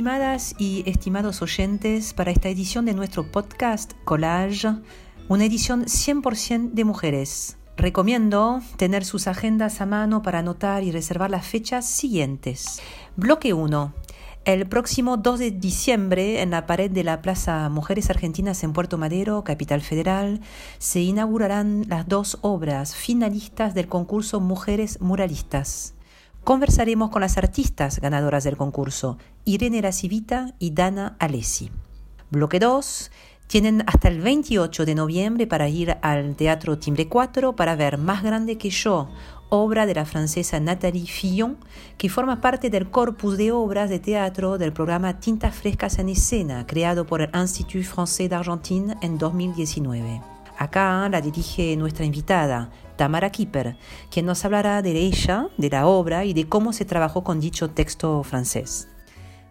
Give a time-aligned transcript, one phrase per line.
[0.00, 4.68] Estimadas y estimados oyentes, para esta edición de nuestro podcast Collage,
[5.28, 7.58] una edición 100% de mujeres.
[7.76, 12.80] Recomiendo tener sus agendas a mano para anotar y reservar las fechas siguientes.
[13.14, 13.92] Bloque 1.
[14.46, 18.96] El próximo 2 de diciembre, en la pared de la Plaza Mujeres Argentinas en Puerto
[18.96, 20.40] Madero, Capital Federal,
[20.78, 25.92] se inaugurarán las dos obras finalistas del concurso Mujeres Muralistas.
[26.44, 31.70] Conversaremos con las artistas ganadoras del concurso, Irene Racivita y Dana Alessi.
[32.30, 33.10] Bloque 2.
[33.46, 38.22] Tienen hasta el 28 de noviembre para ir al Teatro Timbre 4 para ver Más
[38.22, 39.10] Grande que Yo,
[39.50, 41.58] obra de la francesa Nathalie Fillon,
[41.98, 46.66] que forma parte del corpus de obras de teatro del programa Tintas Frescas en Escena,
[46.66, 50.22] creado por el Institut Français d'Argentine en 2019.
[50.56, 53.78] Acá la dirige nuestra invitada, Tamara Kipper,
[54.10, 57.70] quien nos hablará de ella, de la obra y de cómo se trabajó con dicho
[57.70, 58.88] texto francés.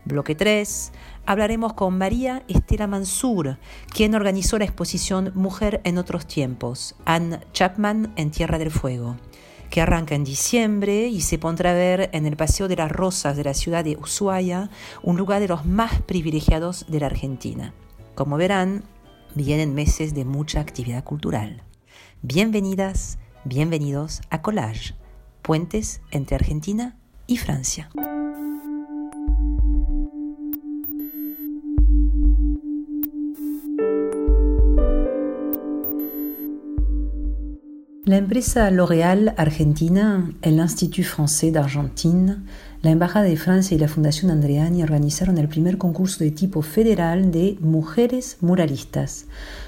[0.05, 0.91] Bloque 3.
[1.25, 3.57] Hablaremos con María Estela Mansur,
[3.91, 9.17] quien organizó la exposición Mujer en otros tiempos, Anne Chapman en Tierra del Fuego,
[9.71, 13.35] que arranca en diciembre y se pondrá a ver en el Paseo de las Rosas
[13.35, 14.69] de la ciudad de Ushuaia,
[15.01, 17.73] un lugar de los más privilegiados de la Argentina.
[18.13, 18.83] Como verán,
[19.33, 21.63] vienen meses de mucha actividad cultural.
[22.21, 23.17] Bienvenidas
[23.51, 24.93] Bienvenidos a Collage,
[25.41, 27.89] puentes entre Argentina y Francia.
[38.05, 42.43] La empresa L'Oréal Argentina, el Institut Français d'Argentine,
[42.83, 47.31] la Embajada de Francia y la Fundación Andreani organizaron el primer concurso de tipo federal
[47.31, 49.25] de mujeres muralistas,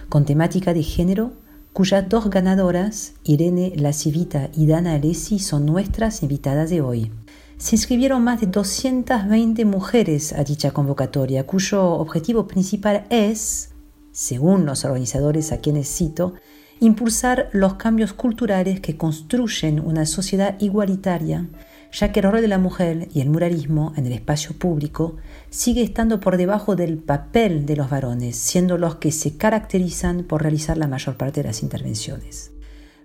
[0.07, 1.40] con temática de género
[1.73, 7.11] cuyas dos ganadoras, Irene Civita y Dana Alessi, son nuestras invitadas de hoy.
[7.57, 13.69] Se inscribieron más de 220 mujeres a dicha convocatoria, cuyo objetivo principal es,
[14.11, 16.33] según los organizadores a quienes cito,
[16.79, 21.47] impulsar los cambios culturales que construyen una sociedad igualitaria
[21.91, 25.17] ya que el rol de la mujer y el muralismo en el espacio público
[25.51, 30.41] sigue estando por debajo del papel de los varones, siendo los que se caracterizan por
[30.41, 32.51] realizar la mayor parte de las intervenciones.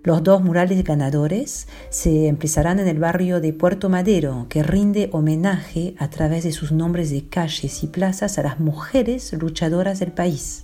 [0.01, 5.95] Los dos murales ganadores se empezarán en el barrio de Puerto Madero, que rinde homenaje
[5.97, 10.63] a través de sus nombres de calles y plazas a las mujeres luchadoras del país.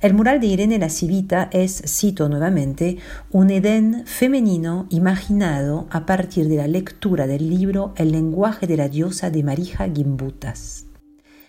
[0.00, 2.98] El mural de Irene la Civita es, cito nuevamente,
[3.30, 8.88] un Edén femenino imaginado a partir de la lectura del libro El lenguaje de la
[8.88, 10.85] diosa de Marija Gimbutas.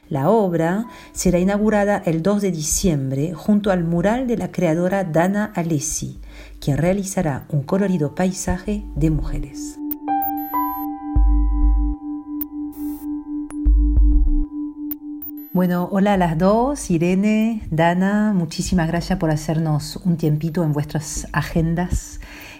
[0.09, 5.51] La obra será inaugurada el 2 de diciembre junto al mural de la creadora Dana
[5.53, 6.21] Alessi,
[6.61, 9.77] quien realizará un colorido paisaje de mujeres.
[15.51, 21.27] Bueno, hola a las dos, Irene, Dana, muchísimas gracias por hacernos un tiempito en vuestras
[21.33, 22.16] agendas.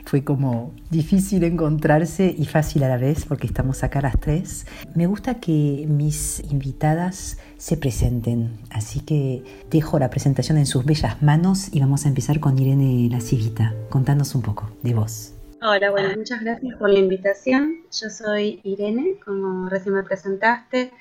[0.08, 4.66] Fue como difícil encontrarse y fácil a la vez porque estamos acá las tres.
[4.96, 11.22] Me gusta que mis invitadas se presenten, así que dejo la presentación en sus bellas
[11.22, 13.74] manos y vamos a empezar con Irene La Civita.
[13.90, 15.34] Contanos un poco de vos.
[15.62, 17.76] Hola, bueno, muchas gracias por la invitación.
[17.92, 20.94] Yo soy Irene, como recién me presentaste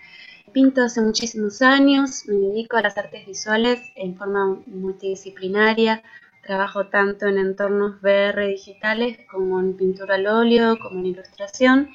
[0.57, 6.03] pinto hace muchísimos años, me dedico a las artes visuales en forma multidisciplinaria,
[6.47, 11.91] trabajo tanto en entornos VR digitales como en pintura al óleo, como en ilustración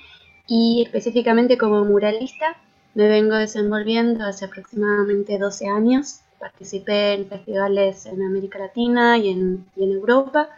[0.47, 2.57] y específicamente como muralista
[2.93, 6.21] me vengo desenvolviendo hace aproximadamente 12 años.
[6.39, 10.49] Participé en festivales en América Latina y en, y en Europa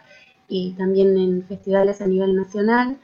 [0.48, 2.98] y también en festivales a nivel nacional.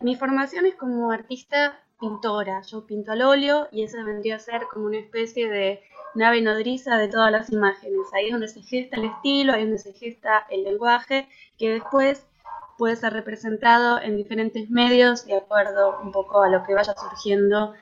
[0.00, 2.62] Mi formación es como artista pintora.
[2.62, 5.82] Yo pinto al óleo y eso vendría a ser como una especie de
[6.14, 8.06] nave nodriza de todas las imágenes.
[8.12, 11.70] Ahí es donde se gesta el estilo, ahí es donde se gesta el lenguaje, que
[11.70, 12.26] después
[12.76, 17.74] puede ser representado en diferentes medios de acuerdo un poco a lo que vaya surgiendo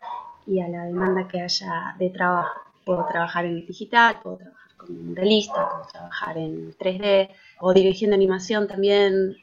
[0.47, 2.61] y a la demanda que haya de trabajo.
[2.85, 7.31] Puedo trabajar en digital, puedo trabajar como muralista, puedo trabajar en 3D
[7.61, 9.37] o dirigiendo animación también.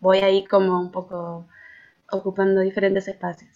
[0.00, 1.44] Voy ahí como un poco
[2.10, 3.53] ocupando diferentes espacios.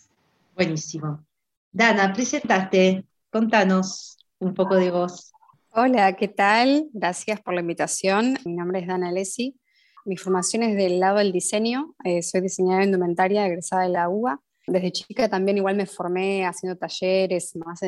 [0.58, 1.24] Buenísimo.
[1.70, 5.30] Dana, presentate, contanos un poco de vos.
[5.70, 6.88] Hola, ¿qué tal?
[6.92, 8.36] Gracias por la invitación.
[8.44, 9.56] Mi nombre es Dana Alessi.
[10.04, 11.94] Mi formación es del lado del diseño.
[12.02, 14.40] Eh, soy diseñadora indumentaria egresada de la UBA.
[14.66, 17.78] Desde chica también igual me formé haciendo talleres más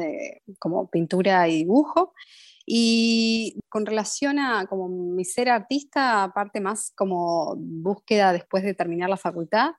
[0.60, 2.12] como pintura y dibujo.
[2.64, 9.10] Y con relación a como mi ser artista, aparte más como búsqueda después de terminar
[9.10, 9.72] la facultad,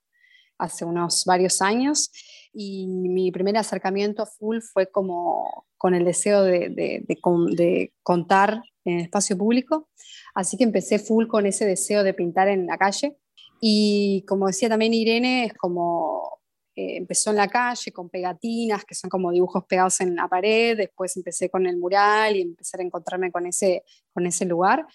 [0.61, 2.11] hace unos varios años
[2.53, 9.37] y mi primer acercamiento full fue como con el deseo de, de, contar en espacio
[9.37, 9.89] público,
[10.35, 13.17] así que empecé full con ese deseo de pintar en la calle.
[13.59, 16.41] Y como decía también Irene, es como
[16.75, 20.77] eh, empezó en la calle con pegatinas, que son como dibujos pegados en la pared,
[20.77, 24.85] después empecé con el mural y empecé a encontrarme con ese, con ese lugar.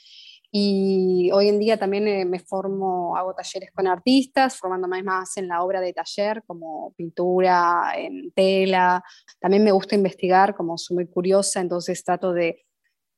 [0.58, 5.48] Y hoy en día también eh, me formo, hago talleres con artistas, formándome más en
[5.48, 9.04] la obra de taller, como pintura, en tela.
[9.38, 12.64] También me gusta investigar, como soy muy curiosa, entonces trato de,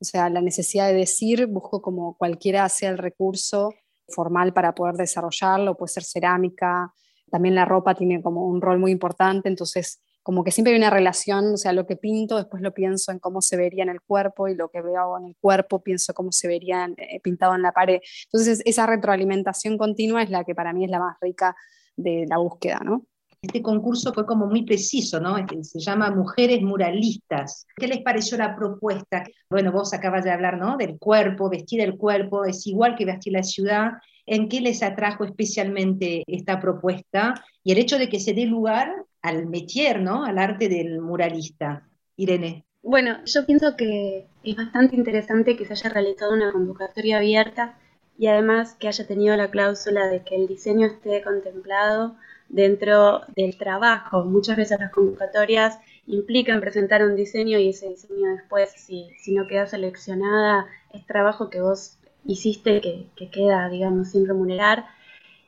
[0.00, 3.72] o sea, la necesidad de decir, busco como cualquiera sea el recurso
[4.08, 6.92] formal para poder desarrollarlo, puede ser cerámica,
[7.30, 10.90] también la ropa tiene como un rol muy importante, entonces como que siempre hay una
[10.90, 14.02] relación, o sea, lo que pinto, después lo pienso en cómo se vería en el
[14.02, 17.62] cuerpo y lo que veo en el cuerpo, pienso cómo se vería eh, pintado en
[17.62, 18.00] la pared.
[18.26, 21.56] Entonces, esa retroalimentación continua es la que para mí es la más rica
[21.96, 23.06] de la búsqueda, ¿no?
[23.40, 25.38] Este concurso fue como muy preciso, ¿no?
[25.38, 27.66] Este, se llama Mujeres Muralistas.
[27.74, 29.24] ¿Qué les pareció la propuesta?
[29.48, 30.76] Bueno, vos acabas de hablar, ¿no?
[30.76, 33.92] Del cuerpo, vestir el cuerpo, es igual que vestir la ciudad.
[34.26, 37.32] ¿En qué les atrajo especialmente esta propuesta?
[37.64, 38.92] Y el hecho de que se dé lugar
[39.22, 40.24] al métier, ¿no?
[40.24, 41.88] Al arte del muralista.
[42.18, 42.64] Irene.
[42.82, 47.78] Bueno, yo pienso que es bastante interesante que se haya realizado una convocatoria abierta
[48.18, 52.16] y además que haya tenido la cláusula de que el diseño esté contemplado
[52.48, 54.24] dentro del trabajo.
[54.24, 59.68] Muchas veces las convocatorias implican presentar un diseño y ese diseño después, si, no queda
[59.68, 62.80] seleccionada, es trabajo que vos hiciste
[63.14, 64.86] que queda, digamos, sin remunerar.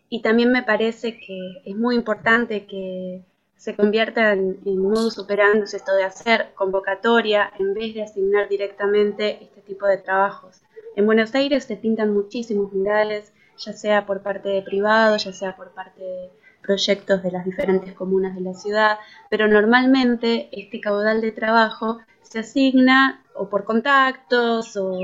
[0.09, 3.25] Y también me parece que es muy importante que
[3.61, 9.39] se convierta en, en modus operandi esto de hacer convocatoria en vez de asignar directamente
[9.43, 10.63] este tipo de trabajos.
[10.97, 15.57] En Buenos Aires se pintan muchísimos murales, ya sea por parte de privados, ya sea
[15.57, 16.31] por parte de
[16.63, 18.99] proyectos de las diferentes comunas de la ciudad,
[19.29, 24.99] pero normalmente este caudal de trabajo se asigna o por contactos o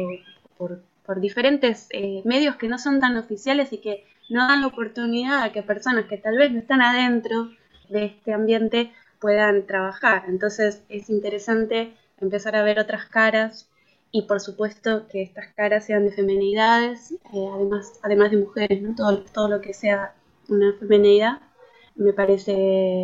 [0.56, 0.81] por,
[1.20, 5.53] diferentes eh, medios que no son tan oficiales y que no dan la oportunidad a
[5.53, 7.50] que personas que tal vez no están adentro
[7.88, 10.24] de este ambiente puedan trabajar.
[10.28, 13.68] Entonces es interesante empezar a ver otras caras
[14.10, 18.94] y por supuesto que estas caras sean de femenidades, eh, además, además de mujeres, ¿no?
[18.94, 20.14] todo, todo lo que sea
[20.48, 21.40] una femenidad
[21.96, 22.52] me parece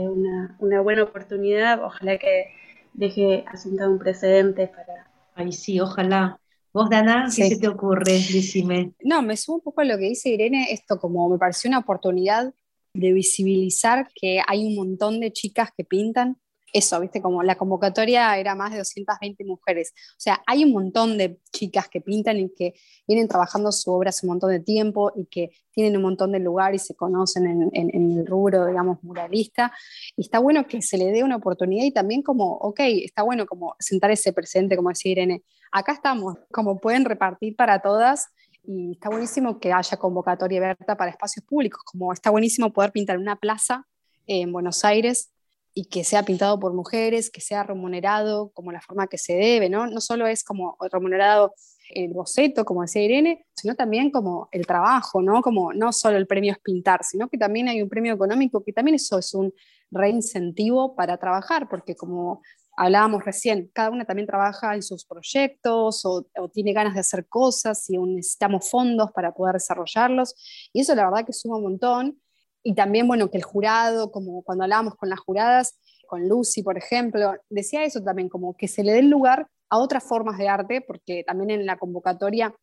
[0.08, 2.46] una, una buena oportunidad, ojalá que
[2.92, 5.10] deje asentado un precedente para...
[5.34, 6.38] Ay, sí, ojalá.
[6.72, 8.12] Vos, Dana, ¿qué se te ocurre?
[8.12, 8.92] Decime.
[9.02, 11.78] No, me sumo un poco a lo que dice Irene, esto como me pareció una
[11.78, 12.52] oportunidad
[12.94, 16.38] de visibilizar que hay un montón de chicas que pintan.
[16.74, 19.92] Eso, viste, como la convocatoria era más de 220 mujeres.
[20.12, 22.72] O sea, hay un montón de chicas que pintan y que
[23.06, 26.38] vienen trabajando su obra hace un montón de tiempo y que tienen un montón de
[26.38, 29.70] lugar y se conocen en, el rubro, digamos, muralista.
[30.16, 33.44] Y está bueno que se le dé una oportunidad y también como, ok, está bueno
[33.44, 35.42] como sentar ese presente, como decía Irene,
[35.72, 38.28] acá estamos, como pueden repartir para todas
[38.64, 43.18] y está buenísimo que haya convocatoria abierta para espacios públicos, como está buenísimo poder pintar
[43.18, 43.86] una plaza
[44.26, 45.32] en Buenos Aires
[45.74, 49.68] y que sea pintado por mujeres, que sea remunerado como la forma que se debe,
[49.68, 49.86] ¿no?
[49.86, 51.54] No solo es como remunerado
[51.94, 55.42] el boceto, como decía Irene, sino también como el trabajo, ¿no?
[55.42, 58.72] Como no solo el premio es pintar, sino que también hay un premio económico, que
[58.72, 59.52] también eso es un
[59.90, 62.42] reincentivo para trabajar, porque como
[62.76, 67.88] hablábamos recién, cada una también trabaja en sus proyectos o, tiene ganas de hacer cosas
[67.90, 70.34] y necesitamos fondos para poder desarrollarlos.
[70.72, 72.20] Y eso la verdad que suma un montón.
[72.62, 76.78] Y también, bueno, que el jurado, como cuando hablábamos con las juradas, con Lucy, por
[76.78, 80.48] ejemplo, decía eso también, como que se le dé el lugar a otras formas de
[80.48, 82.54] arte, porque también en la convocatoria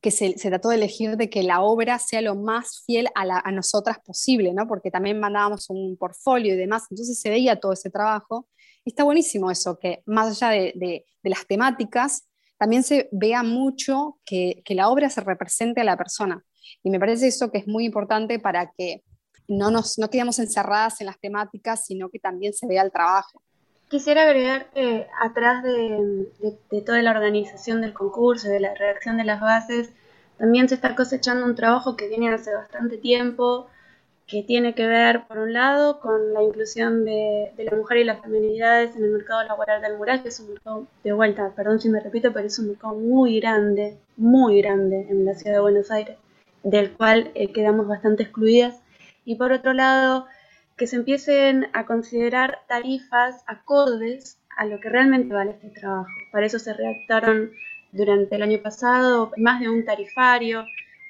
[0.00, 3.52] que se, trató de elegir de que la obra sea lo más fiel a, a
[3.52, 4.66] nosotras posible, ¿no?
[4.66, 8.48] porque también mandábamos un portfolio y demás, entonces se veía todo ese trabajo
[8.84, 14.88] está buenísimo eso, que más allá de, las temáticas, también se vea mucho que, la
[14.88, 16.42] obra se represente a la persona.
[16.82, 19.02] Y me parece eso que es muy importante para que
[19.48, 23.42] no nos no quedemos encerradas en las temáticas, sino que también se vea el trabajo.
[23.88, 26.26] Quisiera agregar que atrás de,
[26.70, 29.90] de, toda la organización del concurso, de la redacción de las bases,
[30.38, 33.66] también se está cosechando un trabajo que viene hace bastante tiempo,
[34.26, 38.20] que tiene que ver, por un lado, con la inclusión de, la mujer y las
[38.20, 41.88] feminidades en el mercado laboral del mural, que es un mercado de vuelta, perdón si
[41.88, 45.90] me repito, pero es un mercado muy grande, muy grande en la ciudad de Buenos
[45.90, 46.16] Aires,
[46.62, 48.80] del cual eh, quedamos bastante excluidas.
[49.24, 50.26] Y por otro lado,
[50.76, 56.10] que se empiecen a considerar tarifas acordes a lo que realmente vale este trabajo.
[56.30, 57.50] Para eso se redactaron
[57.92, 60.64] durante el año pasado más de un tarifario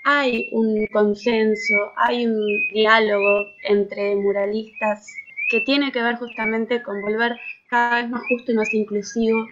[0.04, 5.06] hay un consenso, hay un diálogo entre muralistas
[5.50, 9.46] que tiene que ver justamente con volver cada vez más justo y más inclusivo.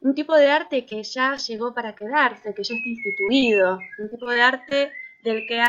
[0.00, 4.30] Un tipo de arte que ya llegó para quedarse, que ya está instituido, un tipo
[4.30, 5.62] de arte del que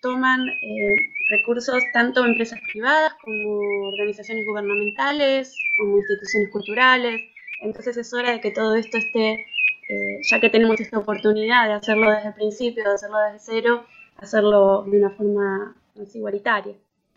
[0.00, 0.94] toman eh,
[1.30, 7.22] recursos tanto empresas privadas como organizaciones gubernamentales, como instituciones culturales.
[7.60, 9.46] Entonces es hora de que todo esto esté,
[9.88, 13.84] eh, ya que tenemos esta oportunidad de hacerlo desde el principio, de hacerlo desde cero,
[14.16, 16.74] hacerlo de una forma más igualitaria.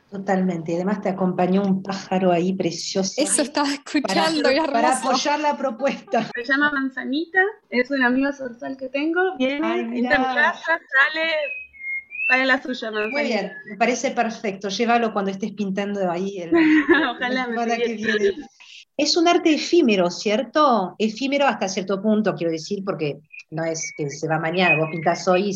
[0.09, 3.13] Totalmente, y además te acompañó un pájaro ahí precioso.
[3.17, 6.29] Eso estaba escuchando, para, para apoyar la propuesta.
[6.33, 11.31] Se llama Manzanita, es un amigo zorzal que tengo, viene, entra en casa, sale,
[12.27, 14.69] para la suya, Muy bien, me parece perfecto.
[14.69, 16.39] Llévalo cuando estés pintando ahí.
[16.39, 16.51] El,
[17.15, 17.65] Ojalá me
[18.97, 20.95] Es un arte efímero, ¿cierto?
[20.97, 23.19] Efímero hasta cierto punto, quiero decir, porque
[23.51, 25.51] no es que se va mañana, vos pintás hoy,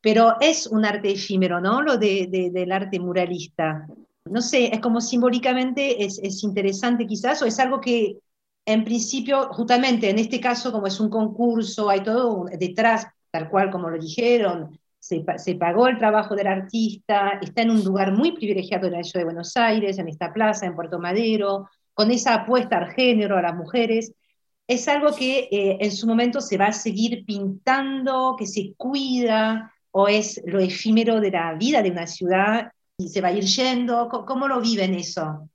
[0.00, 1.82] pero es un arte efímero, ¿no?
[1.82, 3.86] Lo de, del arte muralista.
[4.24, 8.18] No sé, es como simbólicamente es, es interesante quizás, o es algo que
[8.66, 13.70] en principio, justamente en este caso, como es un concurso, hay todo detrás, tal cual
[13.70, 18.86] como lo dijeron, se, pagó el trabajo del artista, está en un lugar muy privilegiado
[18.86, 21.68] en la ciudad de Buenos Aires, en esta plaza, en Puerto Madero,
[22.00, 24.14] con esa apuesta al género, a las mujeres.
[24.66, 29.70] Es algo que eh, en su momento se va a seguir pintando, que se cuida,
[29.90, 33.44] o es lo efímero de la vida de una ciudad y se va a ir
[33.44, 34.08] yendo.
[34.08, 35.50] ¿Cómo, lo viven eso?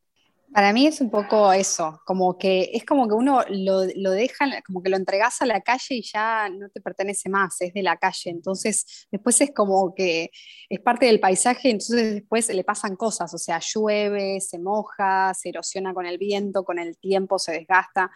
[0.55, 4.81] Para mí es un poco eso, como que es como que uno lo, deja, como
[4.81, 7.97] que lo entregas a la calle y ya no te pertenece más, es de la
[7.97, 8.29] calle.
[8.29, 10.31] Entonces, después es como que
[10.69, 15.49] es parte del paisaje, entonces después le pasan cosas, o sea, llueve, se moja, se
[15.49, 18.09] erosiona con el viento, con el tiempo se desgasta.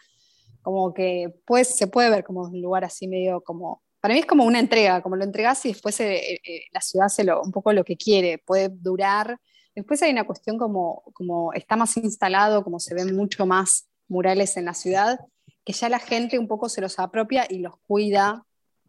[0.62, 3.84] Como que pues, se puede ver como un lugar así medio como.
[4.00, 7.08] Para mí es como una entrega, como lo entregas y después eh, eh, la ciudad
[7.08, 9.38] hace lo, un poco lo que quiere, puede durar
[9.80, 14.58] Después hay una cuestión como, como está más instalado, como se ven mucho más murales
[14.58, 15.22] en la ciudad,
[15.64, 18.44] que ya la gente un poco se los apropia y los cuida,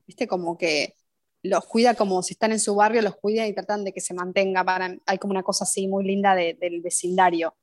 [0.05, 0.27] ¿viste?
[0.27, 0.97] Como que
[1.45, 4.15] los cuida como si están en su barrio, los cuida y tratan de que se
[4.15, 4.65] mantenga.
[4.65, 7.55] Para, hay como una cosa así muy linda del vecindario.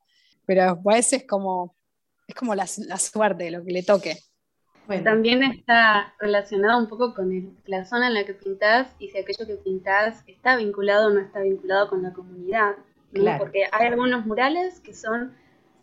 [0.45, 1.75] Pero después es como,
[2.29, 4.19] es como la, la suerte, lo que le toque.
[5.03, 9.45] También está relacionado un poco con la zona en la que pintás y si aquello
[9.45, 12.77] que pintás está vinculado o no está vinculado con la comunidad
[13.37, 15.33] porque hay algunos murales que son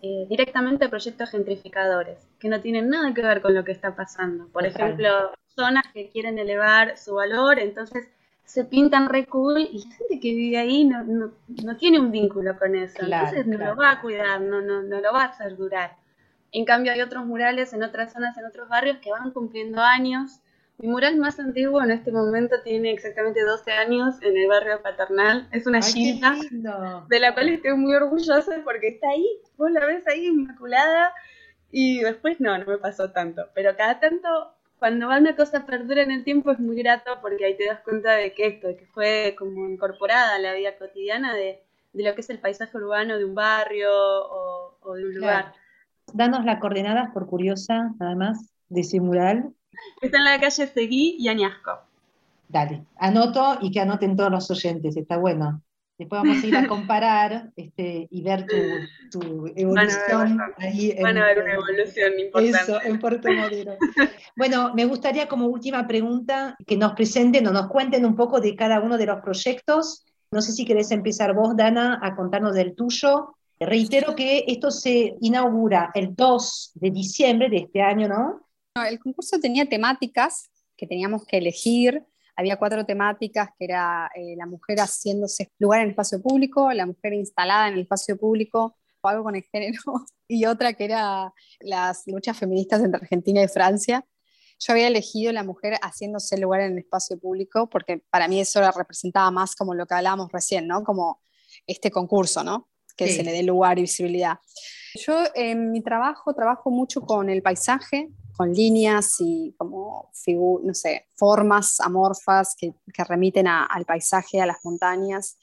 [0.03, 4.49] eh, directamente proyectos gentrificadores, que no tienen nada que ver con lo que está pasando.
[4.49, 8.09] Por ejemplo, zonas que quieren elevar su valor, entonces
[8.45, 12.59] se pintan re cool y la gente que vive ahí no, no, tiene un vínculo
[12.59, 15.57] con eso, entonces no lo va a cuidar, no, no, no lo va a hacer
[15.57, 15.97] durar.
[16.53, 20.41] En cambio hay otros murales en otras zonas, en otros barrios que van cumpliendo años
[20.79, 25.49] mi mural más antiguo en este momento tiene exactamente 12 años en el barrio paternal.
[25.53, 26.37] Es una chinita
[27.09, 29.27] de la cual estoy muy orgullosa porque está ahí,
[29.57, 31.13] vos la ves ahí inmaculada
[31.71, 33.49] y después no, no me pasó tanto.
[33.55, 34.29] Pero cada tanto,
[34.79, 37.81] cuando va una cosa perdura en el tiempo es muy grato porque ahí te das
[37.81, 41.63] cuenta de que esto, de que fue como incorporada a la vida cotidiana de,
[41.93, 45.53] lo que es el paisaje urbano de un barrio o, de un lugar.
[46.13, 49.55] Danos las coordenadas por curiosa, nada más, de ese mural.
[50.01, 51.81] Está en la calle Seguí y Añasco.
[52.49, 55.63] Dale, anoto y que anoten todos los oyentes, está bueno.
[55.97, 60.39] Después vamos a ir a comparar este, y ver tu, evolución.
[61.03, 62.59] Van a ver, una evolución importante.
[62.59, 63.77] Eso, en Puerto Madero.
[64.37, 68.57] bueno, me gustaría como última pregunta que nos presenten o nos cuenten un poco de
[68.57, 70.05] cada uno de los proyectos.
[70.33, 73.37] No sé si querés empezar vos, Dana, a contarnos del tuyo.
[73.61, 78.44] Reitero que esto se inaugura el 2 de diciembre de este año, ¿no?
[78.83, 82.05] El concurso tenía temáticas que teníamos que elegir.
[82.35, 86.85] Había cuatro temáticas, que era eh, la mujer haciéndose lugar en el espacio público, la
[86.85, 89.81] mujer instalada en el espacio público, o algo con el género,
[90.29, 94.05] y otra que era las luchas feministas entre Argentina y Francia.
[94.59, 98.61] Yo había elegido la mujer haciéndose lugar en el espacio público, porque para mí eso
[98.73, 100.83] representaba más como lo que hablábamos recién, ¿no?
[100.83, 101.21] Como
[101.69, 102.69] este concurso, ¿no?
[102.97, 104.39] Que se le dé lugar y visibilidad.
[104.95, 110.11] Yo en mi trabajo trabajo mucho con el paisaje, con líneas y como,
[110.63, 112.75] no sé, formas amorfas que,
[113.07, 115.39] remiten al paisaje, a las montañas.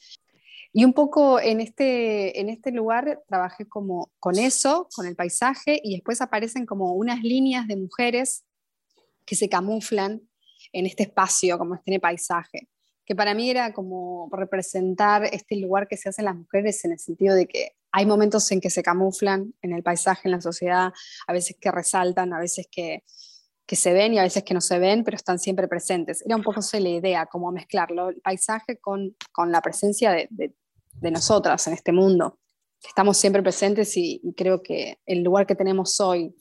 [0.74, 5.80] Y un poco en este, en este lugar trabajé como con eso, con el paisaje,
[5.84, 8.46] y después aparecen como unas líneas de mujeres
[9.26, 10.22] que se camuflan
[10.74, 12.70] en este espacio, como este paisaje,
[13.06, 17.00] que para mí era como representar este lugar que se hacen las mujeres en el
[17.00, 20.94] sentido de que hay momentos en que se camuflan en el paisaje, en la sociedad,
[21.28, 23.04] a veces que resaltan, a veces que,
[23.68, 26.22] se ven y a veces que no se ven, pero están siempre presentes.
[26.26, 29.16] Era un poco esa la idea, como mezclarlo, el paisaje con,
[29.48, 30.54] la presencia de,
[31.10, 32.38] nosotras en este mundo.
[32.86, 36.36] Estamos siempre presentes y, creo que el lugar que tenemos hoy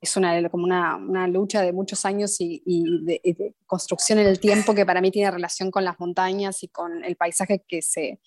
[0.00, 2.62] es una, como una, lucha de muchos años y,
[3.02, 7.04] de, construcción en el tiempo que para mí tiene relación con las montañas y con
[7.04, 8.20] el paisaje que se...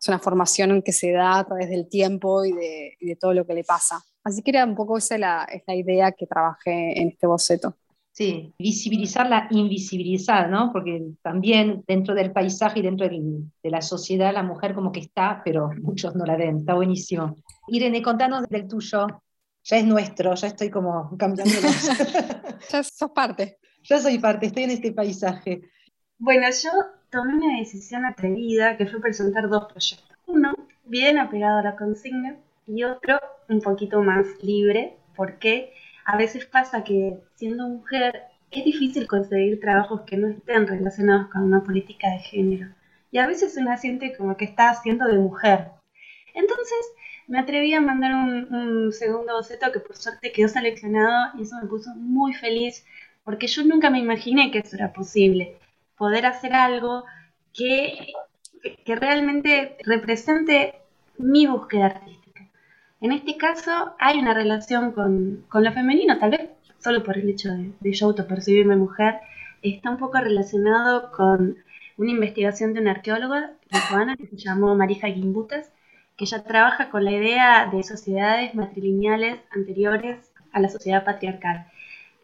[0.00, 3.46] Es una formación que se da a través del tiempo y de, de todo lo
[3.46, 4.02] que le pasa.
[4.24, 7.76] Así que era un poco esa la, la idea que trabajé en este boceto.
[8.12, 10.72] Sí, visibilizar la invisibilizada, ¿no?
[10.72, 15.40] Porque también dentro del paisaje y dentro de la sociedad la mujer como que está,
[15.44, 17.36] pero muchos no la ven, está buenísimo.
[17.68, 19.06] Irene, contanos del tuyo,
[19.62, 21.54] ya es nuestro, ya estoy como cambiando.
[22.70, 23.58] ya sos parte.
[23.84, 25.62] Ya soy parte, estoy en este paisaje.
[26.18, 26.70] Bueno, yo
[27.10, 30.16] tomé una decisión atrevida que fue presentar dos proyectos.
[30.26, 32.36] Uno, bien apegado a la consigna,
[32.66, 35.72] y otro, un poquito más libre, porque
[36.04, 41.42] a veces pasa que siendo mujer es difícil conseguir trabajos que no estén relacionados con
[41.42, 42.68] una política de género.
[43.12, 45.70] Y a veces una siente como que está haciendo de mujer.
[46.34, 46.78] Entonces
[47.26, 51.68] me atreví a mandar un, segundo boceto que por suerte quedó seleccionado y eso me
[51.68, 52.84] puso muy feliz
[53.24, 55.56] porque yo nunca me imaginé que eso era posible.
[56.00, 57.04] Poder hacer algo
[57.52, 58.14] que,
[58.86, 60.74] que realmente represente
[61.18, 62.20] mi búsqueda artística.
[63.02, 67.50] En este caso hay una relación con, lo femenino, tal vez solo por el hecho
[67.50, 69.16] de, yo autopercibirme mujer,
[69.60, 71.56] está un poco relacionado con
[71.98, 73.52] una investigación de una arqueóloga
[73.88, 75.70] cubana que se llamó Marija Gimbutas,
[76.16, 81.66] que ella trabaja con la idea de sociedades matrilineales anteriores a la sociedad patriarcal.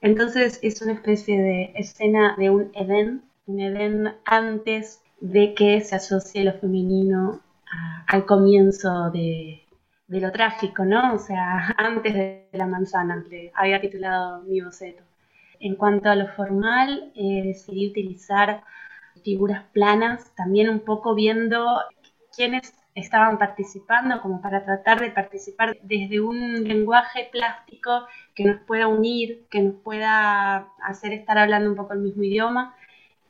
[0.01, 5.97] Entonces es una especie de escena de un Edén, un Edén antes de que se
[5.97, 7.41] asocie lo femenino
[8.07, 9.67] al comienzo de,
[10.09, 11.15] de lo trágico, ¿no?
[11.15, 15.03] O sea, antes de la manzana, le había titulado mi boceto.
[15.59, 18.63] En cuanto a lo formal, eh, decidí utilizar
[19.25, 21.81] figuras planas, también un poco viendo
[22.35, 28.89] quiénes estaban participando, como para tratar de participar desde un lenguaje plástico que nos pueda
[28.89, 32.75] unir, que nos pueda hacer estar hablando un poco el mismo idioma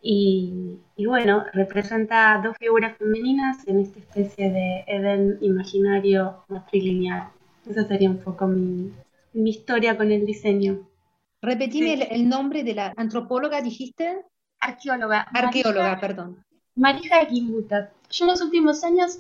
[0.03, 7.29] y, bueno, representa dos figuras femeninas en esta especie de Edén imaginario matrilineal.
[7.69, 8.93] Esa sería un poco mi,
[9.33, 10.89] mi historia con el diseño.
[11.43, 14.23] Repetime el, nombre de la antropóloga, dijiste.
[14.61, 15.23] Arqueóloga.
[15.33, 16.45] Arqueóloga, perdón.
[16.77, 17.91] Marija Kimbutas.
[18.11, 19.19] Yo en los últimos años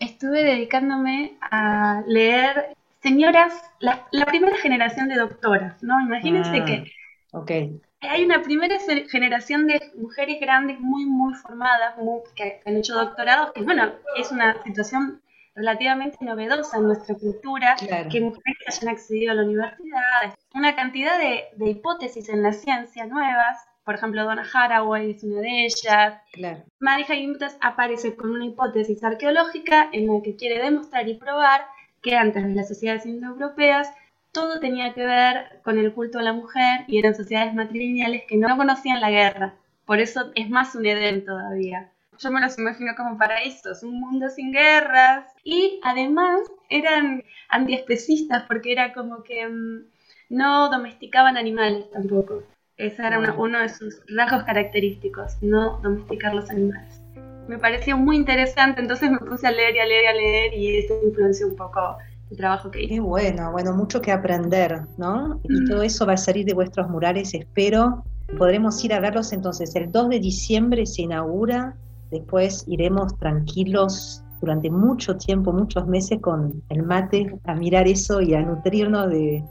[0.00, 6.00] estuve dedicándome a leer señoras, la, primera generación de doctoras, ¿no?
[6.00, 6.92] Imagínense ah, que
[7.32, 8.76] okay hay una primera
[9.10, 11.94] generación de mujeres grandes muy, muy formadas,
[12.34, 15.22] que han hecho doctorados, que bueno, es una situación
[15.54, 17.76] relativamente novedosa en nuestra cultura,
[18.10, 23.58] que mujeres hayan accedido a la universidad, una cantidad de, hipótesis en la ciencia nuevas,
[23.84, 26.14] por ejemplo, Donna Haraway es una de ellas.
[26.32, 26.62] Claro.
[26.80, 27.12] Marija
[27.60, 31.66] aparece con una hipótesis arqueológica en la que quiere demostrar y probar
[32.00, 33.92] que antes de las sociedades indoeuropeas
[34.34, 38.36] todo tenía que ver con el culto a la mujer y eran sociedades matrilineales que
[38.36, 39.54] no conocían la guerra.
[39.86, 41.90] Por eso es más un Edén todavía.
[42.18, 45.26] Yo me los imagino como paraísos, un mundo sin guerras.
[45.44, 49.84] Y además eran antiespecistas porque era como que mm,
[50.30, 52.42] no domesticaban animales tampoco.
[52.76, 57.00] Ese era uno de sus rasgos característicos, no domesticar los animales.
[57.46, 60.54] Me pareció muy interesante, entonces me puse a leer y a leer y a leer
[60.54, 61.98] y eso influenció un poco
[62.36, 62.94] trabajo que hice.
[62.94, 65.40] Qué bueno, bueno, mucho que aprender, ¿no?
[65.44, 68.04] Y todo eso va a salir de vuestros murales, espero.
[68.38, 69.74] Podremos ir a verlos entonces.
[69.76, 71.76] El 2 de diciembre se inaugura,
[72.10, 78.34] después iremos tranquilos durante mucho tiempo, muchos meses con el mate a mirar eso y
[78.34, 79.44] a nutrirnos de,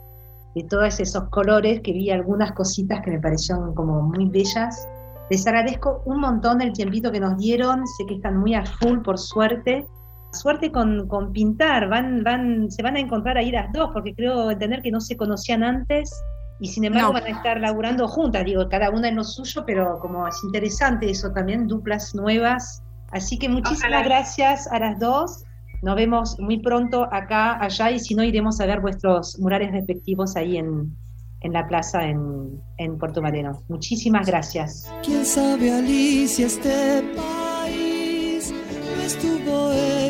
[0.55, 4.87] de todos esos colores, que vi algunas cositas que me parecieron como muy bellas.
[5.29, 8.99] Les agradezco un montón el tiempito que nos dieron, sé que están muy a full
[8.99, 9.87] por suerte,
[10.33, 14.51] suerte con, con, pintar, van, van, se van a encontrar ahí las dos, porque creo
[14.51, 16.23] entender que no se conocían antes
[16.59, 19.99] y sin embargo van a estar laburando juntas, digo, cada una en lo suyo, pero
[19.99, 22.81] como es interesante eso también, duplas nuevas.
[23.11, 25.43] Así que muchísimas gracias a las dos.
[25.81, 30.37] Nos vemos muy pronto acá, allá, y si no, iremos a ver vuestros murales respectivos
[30.37, 30.95] ahí en,
[31.41, 33.61] en la plaza en, en Puerto Mareno.
[33.67, 34.89] Muchísimas gracias.
[35.03, 37.03] ¿Quién sabe, Alicia, este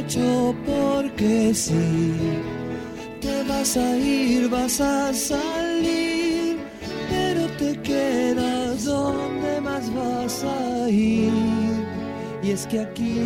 [0.05, 2.13] hecho porque sí.
[3.21, 6.57] Te vas a ir, vas a salir,
[7.09, 11.31] pero te quedas donde más vas a ir.
[12.43, 13.23] Y es que aquí,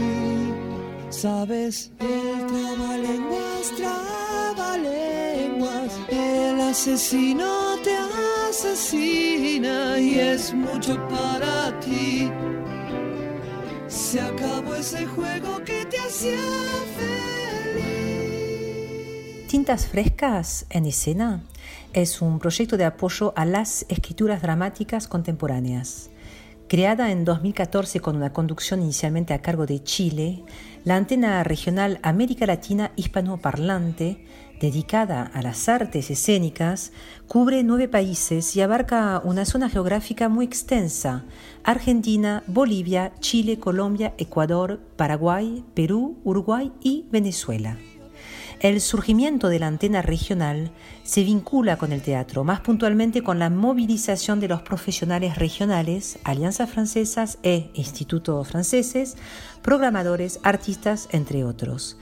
[1.09, 7.97] sabes, el trabalenguas, trabalenguas, el asesino te
[8.49, 12.31] asesina y es mucho para ti.
[14.09, 16.39] Se acabó ese juego que te hacía
[17.75, 18.47] feliz.
[19.49, 21.43] Tintas Frescas en Escena
[21.91, 26.09] es un proyecto de apoyo a las escrituras dramáticas contemporáneas.
[26.69, 30.45] Creada en 2014 con una conducción inicialmente a cargo de Chile,
[30.85, 34.23] la antena regional América Latina hispanoparlante,
[34.59, 36.91] dedicada a las artes escénicas,
[37.27, 41.25] cubre nueve países y abarca una zona geográfica muy extensa,
[41.63, 47.77] Argentina, Bolivia, Chile, Colombia, Ecuador, Paraguay, Perú, Uruguay y Venezuela.
[48.59, 50.71] El surgimiento de la antena regional
[51.03, 56.71] se vincula con el teatro, más puntualmente con la movilización de los profesionales regionales, alianzas
[56.71, 59.15] francesas e institutos franceses,
[59.61, 61.97] programadores, artistas, entre otros.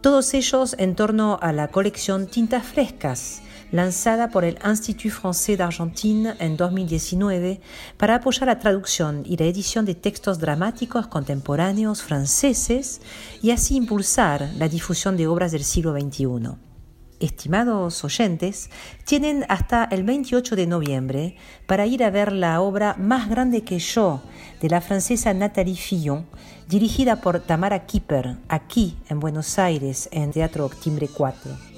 [0.00, 6.36] Todos ellos en torno a la colección Tintas Frescas, lanzada por el Institut Français d'Argentine
[6.38, 7.60] en 2019
[7.96, 13.00] para apoyar la traducción y la edición de textos dramáticos contemporáneos franceses
[13.42, 16.67] y así impulsar la difusión de obras del siglo XXI.
[17.20, 18.70] Estimados oyentes,
[19.04, 23.78] tienen hasta el 28 de noviembre para ir a ver la obra Más grande que
[23.78, 24.22] yo
[24.60, 26.26] de la francesa Nathalie Fillon,
[26.68, 31.68] dirigida por Tamara Kipper, aquí en Buenos Aires, en Teatro Timbre 4.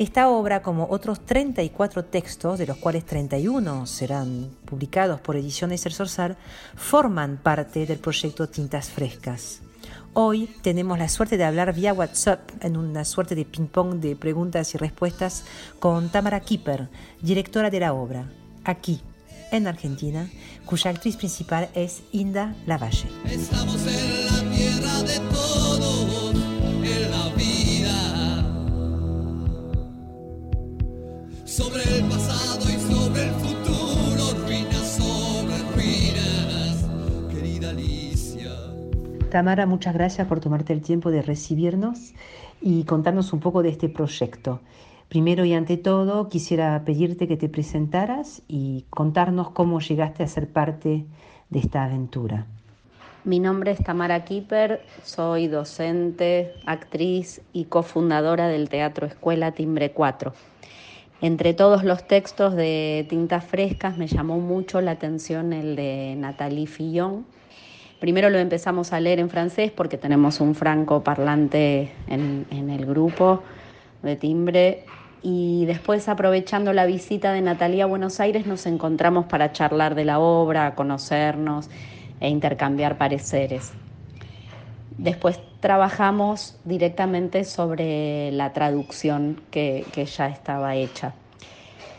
[0.00, 5.92] Esta obra, como otros 34 textos, de los cuales 31 serán publicados por Ediciones El
[5.92, 6.38] Sorsal,
[6.74, 9.60] forman parte del proyecto Tintas Frescas.
[10.12, 14.74] Hoy tenemos la suerte de hablar vía WhatsApp en una suerte de ping-pong de preguntas
[14.74, 15.44] y respuestas
[15.78, 16.88] con Tamara Kipper,
[17.22, 18.28] directora de la obra,
[18.64, 19.00] aquí,
[19.52, 20.28] en Argentina,
[20.66, 23.06] cuya actriz principal es Inda Lavalle.
[23.24, 25.69] Estamos en la tierra de todos,
[39.30, 42.12] Tamara, muchas gracias por tomarte el tiempo de recibirnos
[42.60, 44.60] y contarnos un poco de este proyecto.
[45.08, 50.48] Primero y ante todo, quisiera pedirte que te presentaras y contarnos cómo llegaste a ser
[50.48, 51.06] parte
[51.48, 52.46] de esta aventura.
[53.24, 60.32] Mi nombre es Tamara Kipper, soy docente, actriz y cofundadora del Teatro Escuela Timbre 4.
[61.22, 66.66] Entre todos los textos de Tintas Frescas me llamó mucho la atención el de Nathalie
[66.66, 67.26] Fillon.
[68.00, 73.42] Primero lo empezamos a leer en francés porque tenemos un franco parlante en, el grupo
[74.02, 74.84] de Timbre
[75.22, 80.06] y después aprovechando la visita de Natalia a Buenos Aires nos encontramos para charlar de
[80.06, 81.68] la obra, conocernos
[82.20, 83.72] e intercambiar pareceres.
[84.96, 91.12] Después trabajamos directamente sobre la traducción que ya estaba hecha.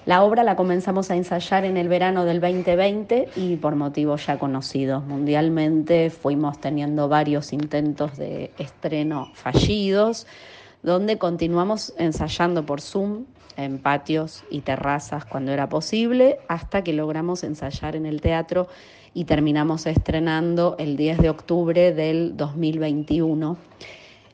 [0.08, 4.40] La obra la comenzamos a ensayar en el verano del 2020 y por motivos ya
[4.40, 10.26] conocidos mundialmente fuimos teniendo varios intentos de estreno fallidos,
[10.82, 13.26] donde continuamos ensayando por Zoom
[13.58, 18.70] en patios y terrazas cuando era posible, hasta que logramos ensayar en el teatro
[19.14, 23.56] y terminamos estrenando el 10 de octubre del 2021.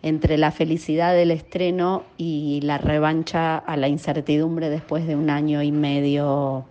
[0.01, 5.63] Entre la felicidad del estreno y la revancha a la incertidumbre después de un año
[5.63, 6.65] y medio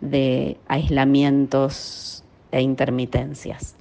[0.00, 3.76] de aislamientos e intermitencias.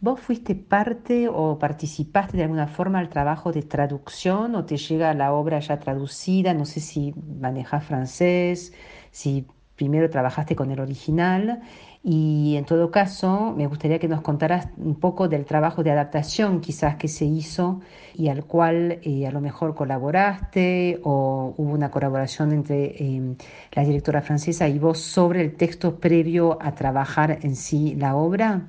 [0.00, 5.12] ¿Vos fuiste parte o participaste de alguna forma al trabajo de traducción o te llega
[5.14, 6.54] la obra ya traducida?
[6.54, 8.72] No sé si manejas francés,
[9.10, 11.62] si primero trabajaste con el original
[12.10, 16.62] y en todo caso me gustaría que nos contaras un poco del trabajo de adaptación
[16.62, 17.82] quizás que se hizo
[18.14, 23.36] y al cual eh, a lo mejor colaboraste o hubo una colaboración entre eh,
[23.72, 28.68] la directora francesa y vos sobre el texto previo a trabajar en sí la obra.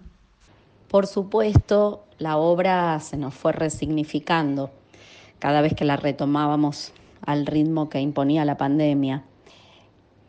[0.89, 4.69] Por supuesto, la obra se nos fue resignificando
[5.39, 6.91] cada vez que la retomábamos
[7.25, 9.23] al ritmo que imponía la pandemia.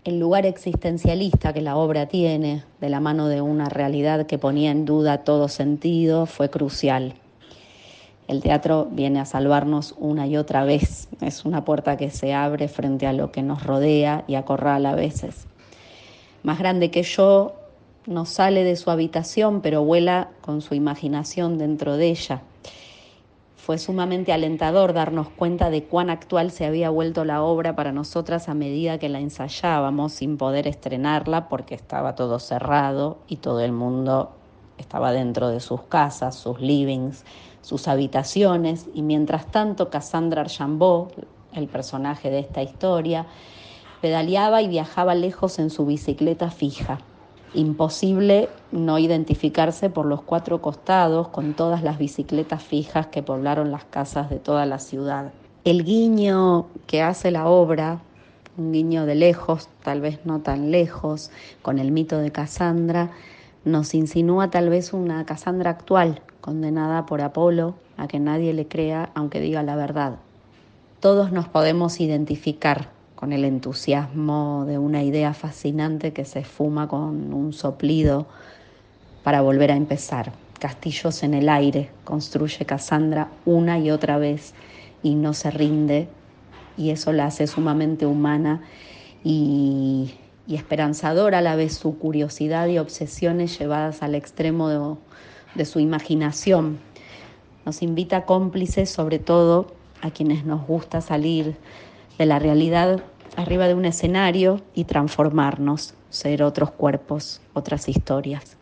[0.03, 4.71] El lugar existencialista que la obra tiene, de la mano de una realidad que ponía
[4.71, 7.13] en duda todo sentido, fue crucial.
[8.27, 11.09] El teatro viene a salvarnos una y otra vez.
[11.21, 14.95] Es una puerta que se abre frente a lo que nos rodea y acorrala a
[14.95, 15.47] veces.
[16.43, 17.57] Más grande que yo,
[18.07, 22.41] no sale de su habitación, pero vuela con su imaginación dentro de ella.
[23.61, 28.49] Fue sumamente alentador darnos cuenta de cuán actual se había vuelto la obra para nosotras
[28.49, 33.73] a medida que la ensayábamos sin poder estrenarla porque estaba todo cerrado y todo el
[33.73, 34.31] mundo
[34.79, 37.27] estaba dentro de sus casas, sus livings,
[37.61, 41.13] sus habitaciones y mientras tanto Cassandra Archambault,
[41.53, 43.27] el personaje de esta historia,
[44.01, 46.99] pedaleaba y viajaba lejos en su bicicleta fija.
[47.53, 53.85] Imposible no identificarse por los cuatro costados con todas las bicicletas fijas que poblaron las
[53.85, 55.33] casas de toda la ciudad.
[55.65, 58.03] El guiño que hace la obra,
[58.57, 63.11] un guiño de lejos, tal vez no tan lejos, con el mito de Casandra,
[63.65, 69.11] nos insinúa tal vez una Casandra actual, condenada por Apolo a que nadie le crea
[69.15, 70.19] aunque diga la verdad.
[71.01, 77.35] Todos nos podemos identificar con el entusiasmo de una idea fascinante que se esfuma con
[77.35, 78.27] un soplido
[79.23, 80.33] para volver a empezar.
[80.59, 84.55] Castillos en el aire, construye Cassandra una y otra vez
[85.03, 86.09] y no se rinde
[86.79, 88.63] y eso la hace sumamente humana
[89.23, 90.15] y,
[90.49, 94.99] esperanzadora a la vez su curiosidad y obsesiones llevadas al extremo
[95.55, 96.81] de su imaginación.
[97.65, 99.69] Nos invita cómplices sobre todo
[100.03, 101.57] a quienes nos gusta salir
[102.21, 103.01] de la realidad
[103.35, 108.59] arriba de un escenario y transformarnos, ser otros cuerpos, otras historias.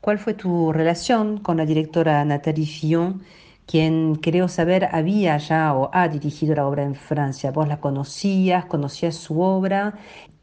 [0.00, 3.22] ¿Cuál fue tu relación con la directora Nathalie Fillon,
[3.66, 7.50] quien creo saber había ya o ha dirigido la obra en Francia?
[7.50, 9.94] ¿Vos la conocías, conocías su obra?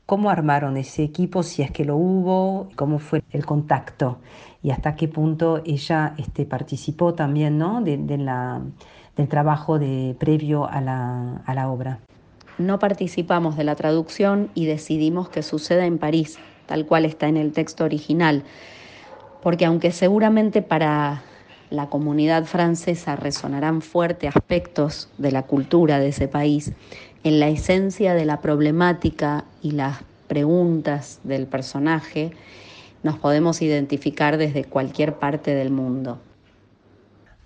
[0.05, 2.67] ¿Cómo armaron ese equipo, si es que lo hubo?
[2.75, 4.19] ¿Cómo fue el contacto?
[4.61, 7.79] ¿Y hasta qué punto ella este, participó también ¿no?
[7.79, 8.61] de, la,
[9.15, 12.01] del trabajo de, previo a la, a la obra?
[12.61, 17.37] No participamos de la traducción y decidimos que suceda en París, tal cual está en
[17.37, 18.43] el texto original,
[19.41, 21.23] porque aunque seguramente para
[21.69, 26.73] la comunidad francesa resonarán fuertes aspectos de la cultura de ese país,
[27.23, 32.31] en la esencia de la problemática y las preguntas del personaje,
[33.03, 36.19] nos podemos identificar desde cualquier parte del mundo.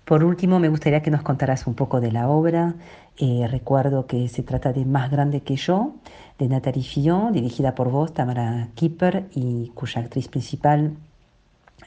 [0.06, 2.76] Por último, me gustaría que nos contaras un poco de la obra.
[3.18, 5.96] Eh, recuerdo que se trata de Más grande que yo,
[6.38, 10.92] de Nathalie Fillon, dirigida por vos, Tamara Kipper, y cuya actriz principal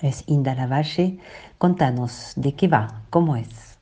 [0.01, 1.17] es Inda Lavalle.
[1.57, 3.03] Contanos, ¿de qué va?
[3.09, 3.77] ¿Cómo es?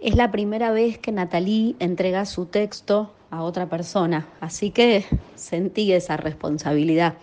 [0.00, 5.94] Es la primera vez que Nathalie entrega su texto a otra persona, así que sentí
[5.94, 7.14] esa responsabilidad.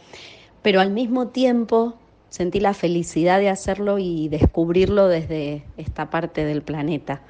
[0.64, 1.94] Pero al mismo tiempo
[2.30, 7.22] sentí la felicidad de hacerlo y descubrirlo desde esta parte del planeta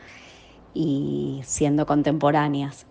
[0.74, 2.86] y siendo contemporáneas.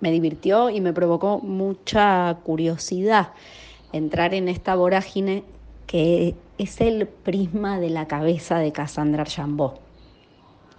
[0.00, 3.32] Me divirtió y me provocó mucha curiosidad
[3.92, 5.44] entrar en esta vorágine
[5.86, 9.74] que es el prisma de la cabeza de Cassandra Chambó.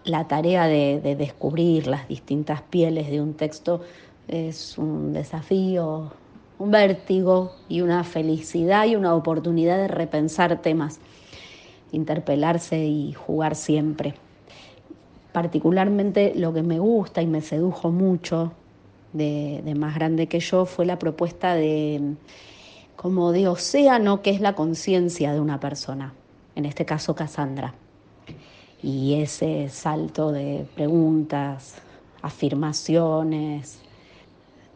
[0.05, 3.81] La tarea de, de descubrir las distintas pieles de un texto
[4.27, 6.11] es un desafío
[6.59, 10.99] un vértigo y una felicidad y una oportunidad de repensar temas,
[11.91, 14.13] interpelarse y jugar siempre.
[15.31, 18.51] Particularmente lo que me gusta y me sedujo mucho
[19.13, 22.15] de, más grande que yo fue la propuesta de
[22.95, 26.13] como de océano que es la conciencia de una persona,
[26.55, 27.73] en este caso Cassandra.
[28.83, 31.75] Y ese salto de preguntas,
[32.21, 33.79] afirmaciones,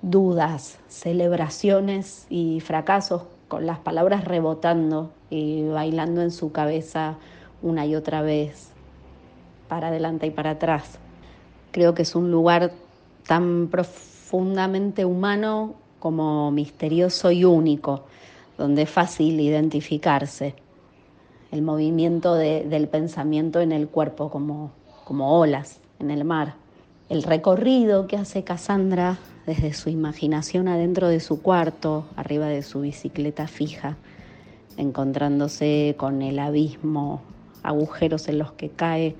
[0.03, 7.15] dudas, celebraciones y fracasos con las palabras rebotando y bailando en su cabeza
[7.61, 8.71] una y otra vez,
[9.69, 10.99] para adelante y para atrás.
[11.71, 12.73] Creo que es un lugar
[13.25, 18.03] tan profundamente humano como misterioso y único,
[18.57, 20.53] donde es fácil identificarse.
[21.51, 24.71] El movimiento de, del pensamiento en el cuerpo como,
[25.05, 26.62] como olas en el mar.
[27.09, 32.81] El recorrido que hace Cassandra desde su imaginación adentro de su cuarto, arriba de su
[32.81, 33.97] bicicleta fija,
[34.77, 37.21] encontrándose con el abismo,
[37.61, 39.15] agujeros en los que cae,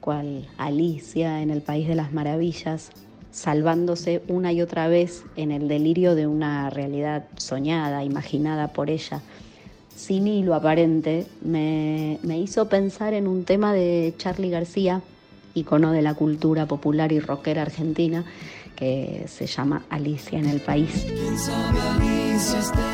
[0.00, 2.90] cual Alicia en el País de las Maravillas,
[3.32, 9.22] salvándose una y otra vez en el delirio de una realidad soñada, imaginada por ella,
[9.94, 15.02] sin hilo aparente, me, me hizo pensar en un tema de Charlie García,
[15.54, 18.24] icono de la cultura popular y rockera argentina,
[18.76, 21.06] que se llama Alicia en el País.
[21.06, 22.92] ¿Quién sabe, Alicia, este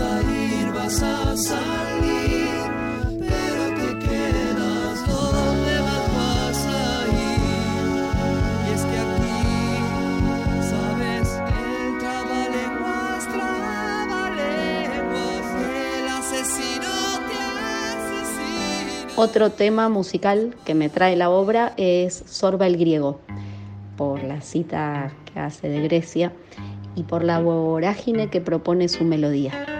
[0.00, 2.45] a ir, vas a salir,
[19.18, 23.18] Otro tema musical que me trae la obra es Sorba el griego,
[23.96, 26.32] por la cita que hace de Grecia
[26.94, 29.75] y por la vorágine que propone su melodía.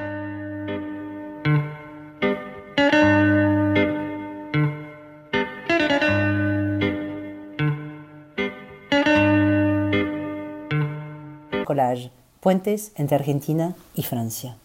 [12.47, 14.57] Puentes entre Argentina y Francia.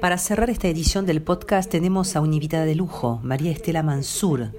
[0.00, 4.52] Para cerrar esta edición del podcast tenemos a una invitada de lujo, María Estela Mansur,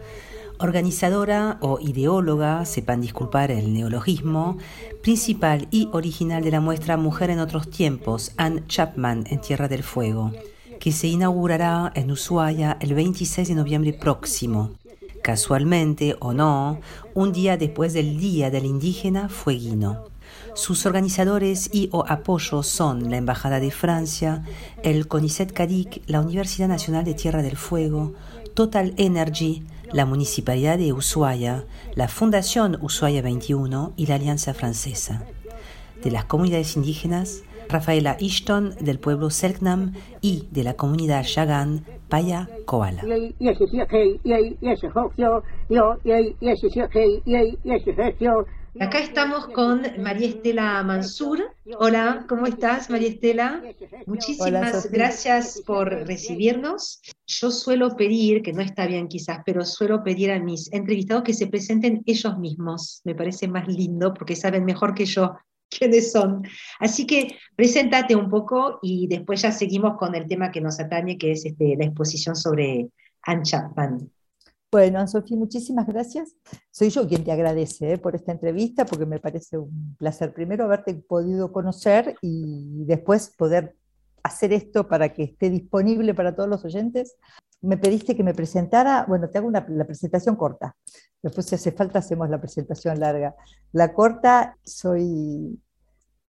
[0.59, 4.57] organizadora o ideóloga, sepan disculpar el neologismo,
[5.01, 9.83] principal y original de la muestra Mujer en otros tiempos, Anne Chapman en Tierra del
[9.83, 10.33] Fuego,
[10.81, 14.71] que se inaugurará en Ushuaia el 26 de noviembre próximo.
[15.23, 16.81] Casualmente o no,
[17.13, 20.03] un día después del Día del Indígena Fueguino.
[20.53, 24.43] Sus organizadores y o apoyos son la Embajada de Francia,
[24.83, 28.13] el CONICET CADIC, la Universidad Nacional de Tierra del Fuego,
[28.53, 31.63] Total Energy, la Municipalidad de Ushuaia,
[31.95, 35.23] la Fundación Ushuaia 21 y la Alianza Francesa.
[36.03, 42.47] De las comunidades indígenas, Rafaela Ishton del pueblo Selknam y de la comunidad Yagan, Paya
[42.65, 43.01] Koala.
[48.79, 51.39] Acá estamos con María Estela Mansur.
[51.79, 53.63] Hola, ¿cómo estás, María Estela?
[54.05, 57.01] Muchísimas gracias por recibirnos.
[57.25, 61.33] Yo suelo pedir, que no está bien quizás, pero suelo pedir a mis entrevistados que
[61.33, 63.01] se presenten ellos mismos.
[63.05, 65.35] Me parece más lindo porque saben mejor que yo
[65.77, 66.43] quiénes son.
[66.79, 71.17] Así que preséntate un poco y después ya seguimos con el tema que nos atañe,
[71.17, 72.89] que es este, la exposición sobre
[73.23, 74.09] Anne Chapman.
[74.73, 76.35] Bueno, Sofía, muchísimas gracias.
[76.71, 80.65] Soy yo quien te agradece eh, por esta entrevista, porque me parece un placer primero
[80.65, 83.75] haberte podido conocer y después poder
[84.23, 87.17] hacer esto para que esté disponible para todos los oyentes.
[87.61, 90.75] Me pediste que me presentara, bueno, te hago una, la presentación corta,
[91.21, 93.35] después si hace falta hacemos la presentación larga.
[93.73, 95.61] La corta, soy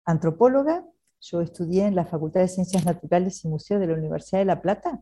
[0.04, 0.84] antropóloga,
[1.20, 4.60] yo estudié en la Facultad de Ciencias Naturales y Museo de la Universidad de La
[4.60, 5.00] Plata,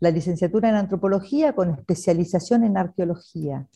[0.00, 3.66] la licenciatura en antropología con especialización en arqueología,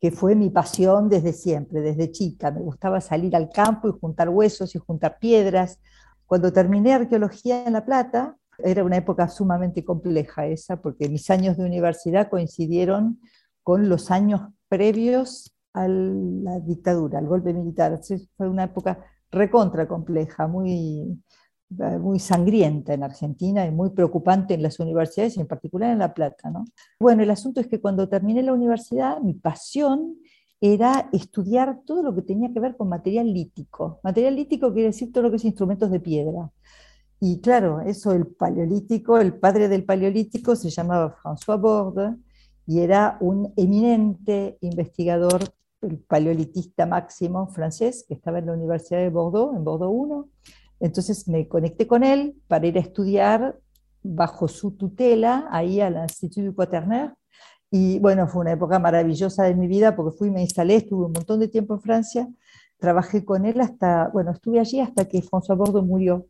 [0.00, 2.50] que fue mi pasión desde siempre, desde chica.
[2.50, 5.80] Me gustaba salir al campo y juntar huesos y juntar piedras.
[6.26, 11.56] Cuando terminé arqueología en La Plata, era una época sumamente compleja esa, porque mis años
[11.56, 13.20] de universidad coincidieron
[13.62, 17.98] con los años previos a la dictadura, al golpe militar.
[18.36, 18.98] fue una época
[19.32, 21.18] recontra compleja, muy,
[21.80, 26.14] eh, muy sangrienta en Argentina y muy preocupante en las universidades en particular en La
[26.14, 26.50] Plata.
[26.50, 26.64] ¿no?
[27.00, 30.16] Bueno, el asunto es que cuando terminé la universidad, mi pasión
[30.60, 33.98] era estudiar todo lo que tenía que ver con material lítico.
[34.04, 36.50] Material lítico quiere decir todo lo que es instrumentos de piedra.
[37.18, 42.16] Y claro, eso el paleolítico, el padre del paleolítico se llamaba François Borde
[42.66, 45.42] y era un eminente investigador,
[45.82, 50.28] el paleolitista máximo francés, que estaba en la Universidad de Bordeaux, en Bordeaux 1,
[50.80, 53.58] entonces me conecté con él para ir a estudiar
[54.02, 57.14] bajo su tutela ahí al Institut du Quaternaire.
[57.70, 61.12] Y bueno, fue una época maravillosa de mi vida porque fui, me instalé, estuve un
[61.12, 62.28] montón de tiempo en Francia,
[62.78, 66.26] trabajé con él hasta, bueno, estuve allí hasta que François Bordo murió,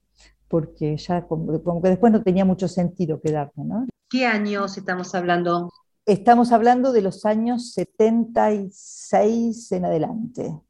[0.49, 3.87] porque ya como, que después no tenía mucho sentido quedarme, ¿no?
[4.09, 5.71] ¿Qué años estamos hablando?
[6.05, 10.61] Estamos hablando de los años 76 en adelante.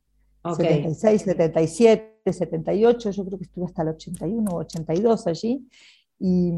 [0.45, 5.67] 76, 77, 78, yo creo que estuve hasta el 81 o 82 allí.
[6.19, 6.53] Y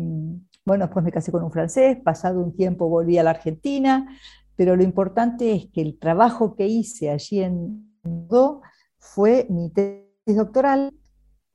[0.65, 4.09] bueno, después me casé con un francés, pasado un tiempo volví a la Argentina,
[4.57, 8.63] pero lo importante es que el trabajo que hice allí en Do
[8.99, 10.93] fue mi tesis doctoral,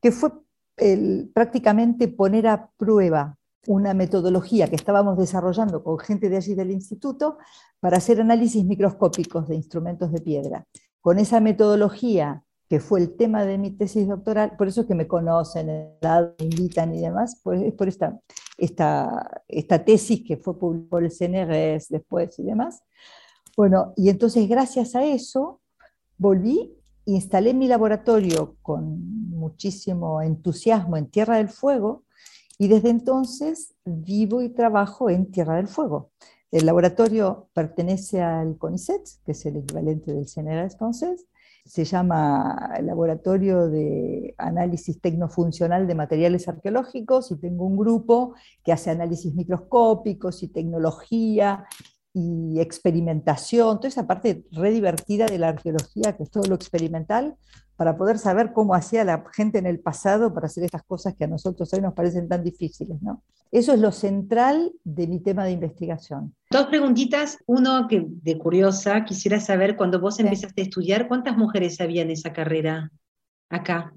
[0.01, 0.31] que fue
[0.77, 6.71] el, prácticamente poner a prueba una metodología que estábamos desarrollando con gente de allí del
[6.71, 7.37] instituto
[7.79, 10.65] para hacer análisis microscópicos de instrumentos de piedra
[11.01, 14.93] con esa metodología que fue el tema de mi tesis doctoral, por eso es que
[14.93, 18.19] me conocen, me invitan y demás, pues es por esta,
[18.59, 22.83] esta, esta tesis que fue publicada por el CNRS después y demás.
[23.57, 25.61] Bueno, y entonces gracias a eso
[26.19, 32.03] volví, instalé mi laboratorio con muchísimo entusiasmo en Tierra del Fuego
[32.59, 36.11] y desde entonces vivo y trabajo en Tierra del Fuego.
[36.51, 41.25] El laboratorio pertenece al CONICET, que es el equivalente del CNRS francés.
[41.65, 48.89] Se llama Laboratorio de Análisis Tecnofuncional de Materiales Arqueológicos y tengo un grupo que hace
[48.89, 51.65] análisis microscópicos y tecnología
[52.13, 57.37] y experimentación, toda esa parte re divertida de la arqueología, que es todo lo experimental,
[57.79, 61.23] para poder saber cómo hacía la gente en el pasado para hacer estas cosas que
[61.23, 63.01] a nosotros hoy nos parecen tan difíciles.
[63.01, 63.23] ¿no?
[63.53, 66.35] Eso es lo central de mi tema de investigación.
[66.51, 67.37] Dos preguntitas.
[67.45, 72.11] Uno que de curiosa, quisiera saber, cuando vos empezaste a estudiar, ¿cuántas mujeres había en
[72.11, 72.91] esa carrera
[73.47, 73.93] acá?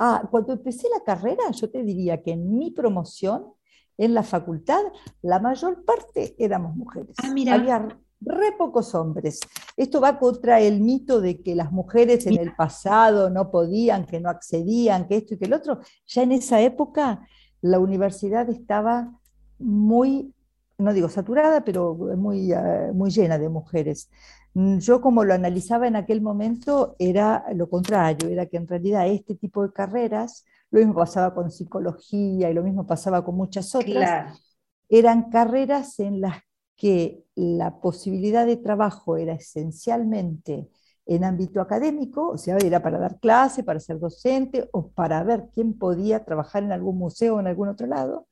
[0.00, 3.52] Ah, cuando empecé la carrera, yo te diría que en mi promoción,
[3.96, 4.82] en la facultad,
[5.22, 7.14] la mayor parte éramos mujeres.
[7.22, 7.54] Ah, mira.
[7.54, 9.40] Había re pocos hombres.
[9.76, 14.20] Esto va contra el mito de que las mujeres en el pasado no podían, que
[14.20, 15.80] no accedían, que esto y que el otro.
[16.06, 17.26] Ya en esa época
[17.60, 19.12] la universidad estaba
[19.58, 20.32] muy,
[20.78, 24.10] no digo saturada, pero muy, eh, muy llena de mujeres.
[24.54, 29.06] Mm, yo como lo analizaba en aquel momento era lo contrario, era que en realidad
[29.08, 33.74] este tipo de carreras, lo mismo pasaba con psicología y lo mismo pasaba con muchas
[33.74, 34.40] otras,
[34.88, 36.36] eran carreras en las
[36.76, 40.68] que la posibilidad de trabajo era esencialmente
[41.06, 45.48] en ámbito académico, o sea, era para dar clase, para ser docente o para ver
[45.52, 48.26] quién podía trabajar en algún museo o en algún otro lado.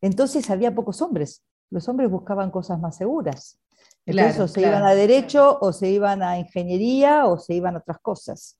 [0.00, 1.42] Entonces había pocos hombres.
[1.70, 3.58] Los hombres buscaban cosas más seguras.
[4.04, 7.78] Entonces o se iban a derecho o se iban a ingeniería o se iban a
[7.78, 8.58] otras cosas.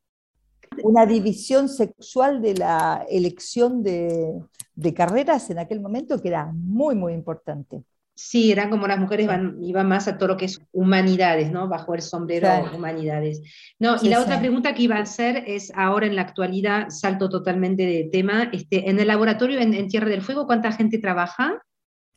[0.82, 4.40] Una división sexual de la elección de,
[4.74, 7.84] de carreras en aquel momento que era muy, muy importante.
[8.24, 9.28] Sí, eran como las mujeres
[9.60, 11.68] iban más a todo lo que es humanidades, ¿no?
[11.68, 13.42] Bajo el sombrero humanidades.
[13.80, 17.28] No, y la otra pregunta que iba a hacer es, ahora en la actualidad, salto
[17.28, 21.60] totalmente de tema, este, en el laboratorio en, Tierra del Fuego, ¿cuánta gente trabaja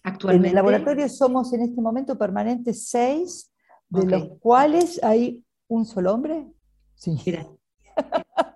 [0.03, 0.49] actualmente?
[0.49, 3.51] En el laboratorio somos en este momento permanentes seis,
[3.89, 6.45] de los cuales hay un solo hombre.
[6.93, 7.18] Sí.
[7.26, 7.47] Mira.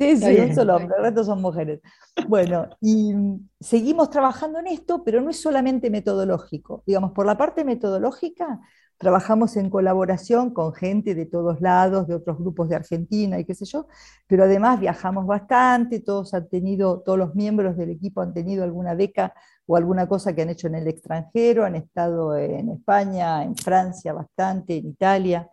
[0.00, 1.80] Sí, sí, un solo hombre, el resto son mujeres.
[2.26, 3.12] Bueno, y
[3.60, 6.82] seguimos trabajando en esto, pero no es solamente metodológico.
[6.86, 8.60] Digamos, por la parte metodológica,
[8.96, 13.54] trabajamos en colaboración con gente de todos lados, de otros grupos de Argentina y qué
[13.54, 13.88] sé yo,
[14.26, 18.94] pero además viajamos bastante, todos han tenido, todos los miembros del equipo han tenido alguna
[18.94, 19.34] beca
[19.66, 24.14] o alguna cosa que han hecho en el extranjero, han estado en España, en Francia
[24.14, 25.50] bastante, en Italia.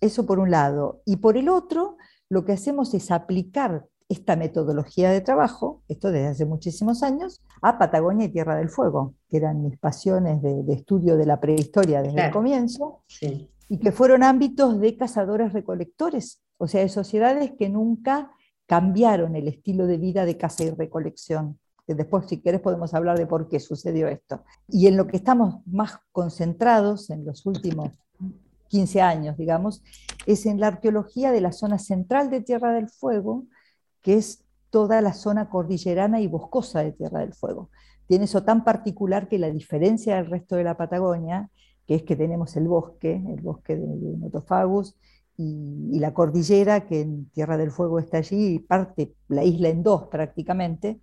[0.00, 1.02] Eso por un lado.
[1.04, 1.96] Y por el otro,
[2.30, 7.78] lo que hacemos es aplicar esta metodología de trabajo, esto desde hace muchísimos años, a
[7.78, 12.26] Patagonia y Tierra del Fuego, que eran mis pasiones de, estudio de la prehistoria desde
[12.26, 13.02] el comienzo,
[13.68, 18.32] y que fueron ámbitos de cazadores-recolectores, o sea, de sociedades que nunca
[18.66, 21.58] cambiaron el estilo de vida de caza y recolección.
[21.86, 24.44] después, si querés, podemos hablar de por qué sucedió esto.
[24.68, 27.90] Y en lo que estamos más concentrados en los últimos
[28.70, 29.82] 15 años, digamos,
[30.26, 33.44] es en la arqueología de la zona central de Tierra del Fuego,
[34.00, 37.70] que es toda la zona cordillerana y boscosa de Tierra del Fuego.
[38.06, 41.50] Tiene eso tan particular que la diferencia del resto de la Patagonia,
[41.86, 44.96] que es que tenemos el bosque, el bosque de, Notofagus,
[45.36, 49.82] y, la cordillera, que en Tierra del Fuego está allí, y parte la isla en
[49.82, 51.00] dos prácticamente,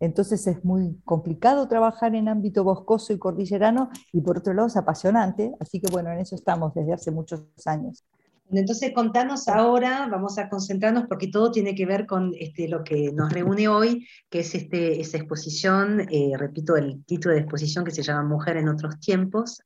[0.00, 4.76] entonces es muy complicado trabajar en ámbito boscoso y cordillerano y por otro lado es
[4.76, 8.04] apasionante, así que bueno, en eso estamos desde hace muchos años.
[8.52, 13.12] Entonces, contanos ahora, vamos a concentrarnos porque todo tiene que ver con este, lo que
[13.12, 17.92] nos reúne hoy, que es este, esa exposición, eh, repito el título de exposición que
[17.92, 19.62] se llama Mujer en otros tiempos,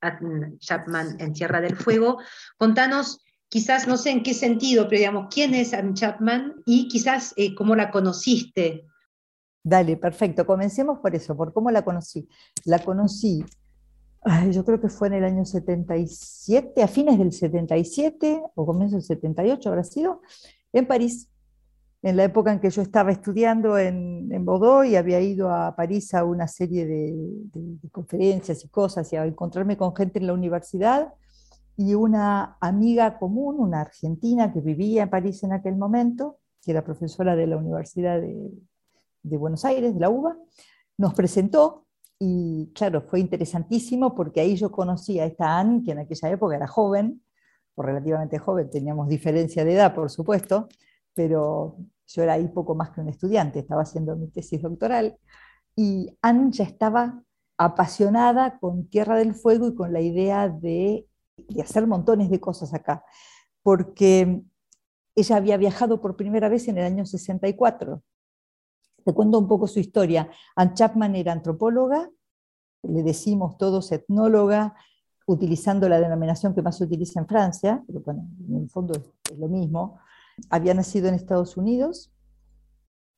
[0.58, 2.18] Chapman en Tierra del Fuego.
[2.58, 7.32] Contanos, quizás, no sé en qué sentido, pero digamos, quién es Anne Chapman y quizás
[7.36, 8.84] eh, cómo la conociste,
[9.66, 10.46] Dale, perfecto.
[10.46, 12.28] Comencemos por eso, por cómo la conocí.
[12.66, 13.42] La conocí,
[14.50, 19.04] yo creo que fue en el año 77, a fines del 77 o comienzo del
[19.04, 20.20] 78 habrá sido,
[20.72, 21.30] en París,
[22.02, 25.74] en la época en que yo estaba estudiando en, en Bordeaux y había ido a
[25.74, 27.14] París a una serie de,
[27.52, 31.14] de conferencias y cosas y a encontrarme con gente en la universidad
[31.78, 36.84] y una amiga común, una argentina que vivía en París en aquel momento, que era
[36.84, 38.50] profesora de la Universidad de,
[39.24, 40.36] de Buenos Aires, de la UBA,
[40.96, 41.86] nos presentó
[42.18, 46.56] y claro, fue interesantísimo porque ahí yo conocí a esta Anne, que en aquella época
[46.56, 47.22] era joven,
[47.74, 50.68] o relativamente joven, teníamos diferencia de edad, por supuesto,
[51.12, 55.18] pero yo era ahí poco más que un estudiante, estaba haciendo mi tesis doctoral,
[55.74, 57.20] y Anne ya estaba
[57.58, 62.72] apasionada con Tierra del Fuego y con la idea de, de hacer montones de cosas
[62.74, 63.04] acá,
[63.62, 64.40] porque
[65.16, 68.02] ella había viajado por primera vez en el año 64
[69.04, 70.28] te cuento un poco su historia.
[70.56, 72.10] Anne Chapman era antropóloga,
[72.82, 74.74] le decimos todos etnóloga,
[75.26, 79.38] utilizando la denominación que más se utiliza en Francia, pero bueno, en el fondo es,
[79.38, 79.98] lo mismo.
[80.50, 82.12] Había nacido en Estados Unidos,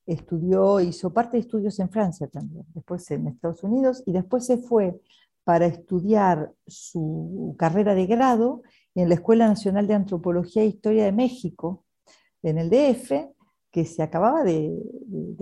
[0.07, 4.59] estudió, hizo parte de estudios en Francia también, después en Estados Unidos, y después se
[4.59, 5.01] fue
[5.45, 8.62] para estudiar su carrera de grado
[8.95, 11.84] en la Escuela Nacional de Antropología e Historia de México,
[12.43, 13.36] en el DF,
[13.77, 14.74] que se acababa de,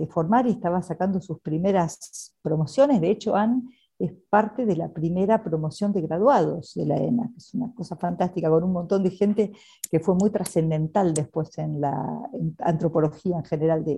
[0.09, 2.99] formar y estaba sacando sus primeras promociones.
[2.99, 3.63] De hecho, Anne
[3.97, 7.95] es parte de la primera promoción de graduados de la ENA, que es una cosa
[7.95, 9.53] fantástica, con un montón de gente
[9.89, 12.29] que fue muy trascendental después en la
[12.59, 13.97] antropología en general de,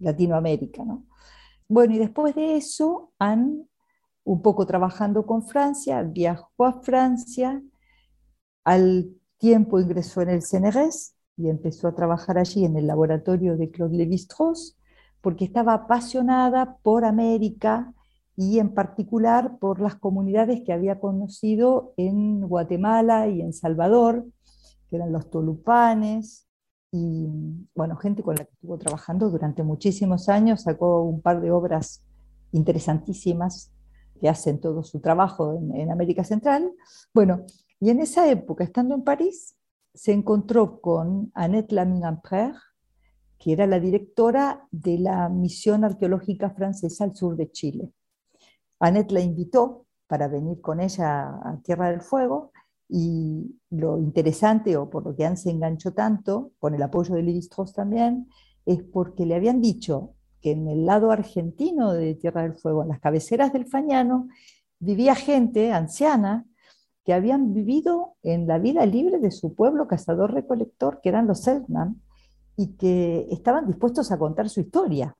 [0.00, 0.84] Latinoamérica.
[1.66, 3.64] Bueno, y después de eso, Anne
[4.24, 7.62] un poco trabajando con Francia, viajó a Francia,
[8.64, 13.70] al tiempo ingresó en el CNRS y empezó a trabajar allí en el laboratorio de
[13.70, 14.76] Claude Lévi-Strauss,
[15.20, 17.92] porque estaba apasionada por América
[18.36, 24.26] y en particular por las comunidades que había conocido en Guatemala y en Salvador,
[24.88, 26.46] que eran los tolupanes,
[26.96, 27.26] y
[27.74, 32.04] bueno, gente con la que estuvo trabajando durante muchísimos años, sacó un par de obras
[32.52, 33.72] interesantísimas
[34.20, 36.72] que hacen todo su trabajo en, en América Central.
[37.12, 37.46] Bueno,
[37.80, 39.56] y en esa época, estando en París,
[39.94, 42.58] se encontró con Annette Lamin-Amprère,
[43.38, 47.92] que era la directora de la misión arqueológica francesa al sur de Chile.
[48.80, 52.52] Annette la invitó para venir con ella a Tierra del Fuego
[52.88, 57.22] y lo interesante, o por lo que Anne se enganchó tanto, con el apoyo de
[57.22, 58.28] Levi Strauss también,
[58.66, 62.88] es porque le habían dicho que en el lado argentino de Tierra del Fuego, en
[62.88, 64.28] las cabeceras del Fañano,
[64.78, 66.46] vivía gente anciana
[67.04, 72.00] que habían vivido en la vida libre de su pueblo cazador-recolector, que eran los Selknam,
[72.56, 75.16] y que estaban dispuestos a contar su historia,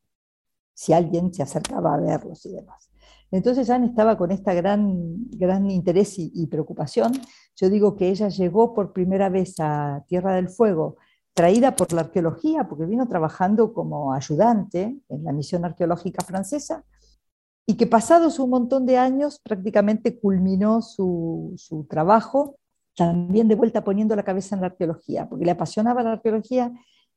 [0.73, 2.91] si alguien se acercaba a verlos y demás.
[3.31, 7.13] Entonces Anne estaba con esta gran, gran interés y, preocupación.
[7.57, 10.97] Yo digo que ella llegó por primera vez a Tierra del Fuego,
[11.33, 16.85] traída por la arqueología, porque vino trabajando como ayudante en la misión arqueológica francesa,
[17.67, 22.59] y que pasados un montón de años prácticamente culminó su, su trabajo,
[22.97, 26.73] también de vuelta poniendo la cabeza en la arqueología, porque le apasionaba la arqueología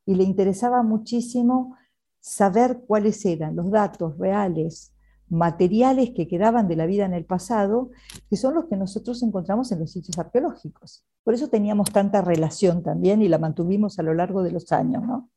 [0.06, 1.76] y le interesaba muchísimo
[2.20, 4.94] saber cuáles eran los datos reales,
[5.30, 7.92] materiales que quedaban de la vida en el pasado,
[8.30, 11.06] que son los que nosotros encontramos en los sitios arqueológicos.
[11.24, 15.04] Por eso teníamos tanta relación también y la mantuvimos a lo largo de los años.
[15.04, 15.30] ¿no?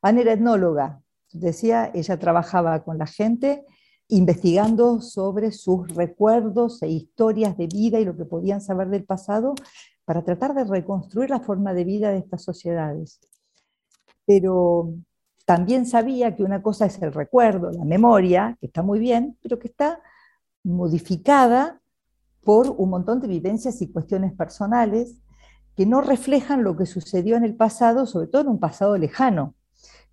[0.00, 3.66] Ana era etnóloga, decía, ella trabajaba con la gente
[4.08, 9.54] investigando sobre sus recuerdos e historias de vida y lo que podían saber del pasado
[10.04, 13.20] para tratar de reconstruir la forma de vida de estas sociedades.
[14.24, 14.94] Pero
[15.44, 19.58] también sabía que una cosa es el recuerdo, la memoria, que está muy bien, pero
[19.58, 20.00] que está
[20.64, 21.80] modificada
[22.42, 25.20] por un montón de vivencias y cuestiones personales
[25.76, 29.54] que no reflejan lo que sucedió en el pasado, sobre todo en un pasado lejano.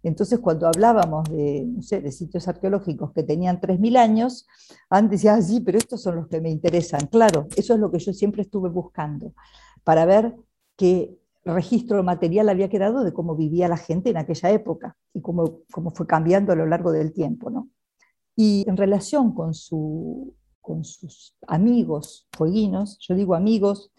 [0.07, 4.47] Entonces, cuando hablábamos de, sitios arqueológicos que tenían 3.000 años,
[4.89, 7.07] antes decía, ah, sí, pero estos son los que me interesan.
[7.07, 9.33] Claro, eso es lo que yo siempre estuve buscando,
[9.83, 10.35] para ver
[10.75, 15.61] qué registro material había quedado de cómo vivía la gente en aquella época y cómo,
[15.71, 17.49] cómo fue cambiando a lo largo del tiempo.
[17.49, 17.69] ¿no?
[18.35, 23.91] Y en relación con, su, con sus amigos fueguinos, yo digo amigos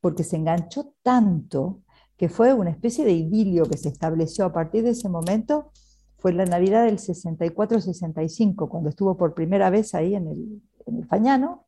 [0.00, 1.83] porque se enganchó tanto
[2.16, 5.70] que fue una especie de idilio que se estableció a partir de ese momento,
[6.18, 11.06] fue la Navidad del 64-65, cuando estuvo por primera vez ahí en el, en el
[11.06, 11.66] Fañano,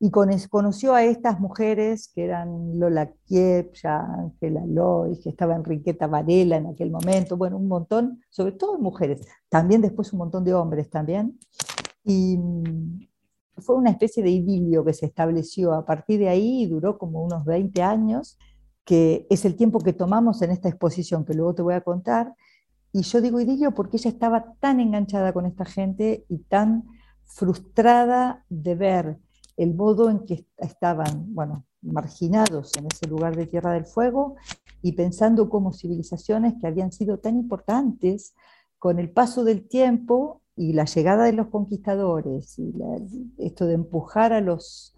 [0.00, 6.56] y conoció a estas mujeres que eran Lola Kiepcha, Ángela Loy, que estaba Enriqueta Varela
[6.56, 10.90] en aquel momento, bueno, un montón, sobre todo mujeres, también después un montón de hombres
[10.90, 11.38] también,
[12.04, 13.06] y mm,
[13.58, 17.22] fue una especie de idilio que se estableció a partir de ahí y duró como
[17.22, 18.36] unos 20 años,
[18.84, 22.34] que es el tiempo que tomamos en esta exposición, que luego te voy a contar.
[22.92, 26.84] Y yo digo idilio porque ella estaba tan enganchada con esta gente y tan
[27.24, 29.18] frustrada de ver
[29.56, 34.36] el modo en que estaban, bueno, marginados en ese lugar de Tierra del Fuego
[34.82, 38.34] y pensando como civilizaciones que habían sido tan importantes
[38.78, 42.72] con el paso del tiempo y la llegada de los conquistadores y
[43.38, 44.93] esto de empujar a los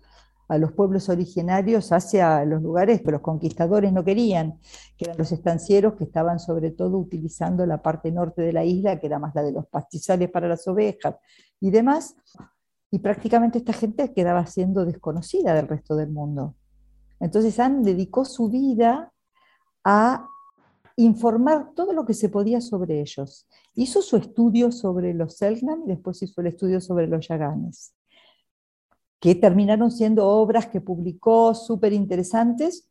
[0.48, 4.60] a los pueblos originarios hacia los lugares que los conquistadores no querían,
[4.96, 9.00] que eran los estancieros que estaban sobre todo utilizando la parte norte de la isla,
[9.00, 11.16] que era más la de los pastizales para las ovejas
[11.60, 12.16] y demás,
[12.90, 16.54] y prácticamente esta gente quedaba siendo desconocida del resto del mundo.
[17.18, 19.12] Entonces Anne dedicó su vida
[19.84, 20.26] a
[20.96, 23.48] informar todo lo que se podía sobre ellos.
[23.74, 27.96] Hizo su estudio sobre los Selknam y después hizo el estudio sobre los Yaganes
[29.20, 32.88] que terminaron siendo obras que publicó súper interesantes,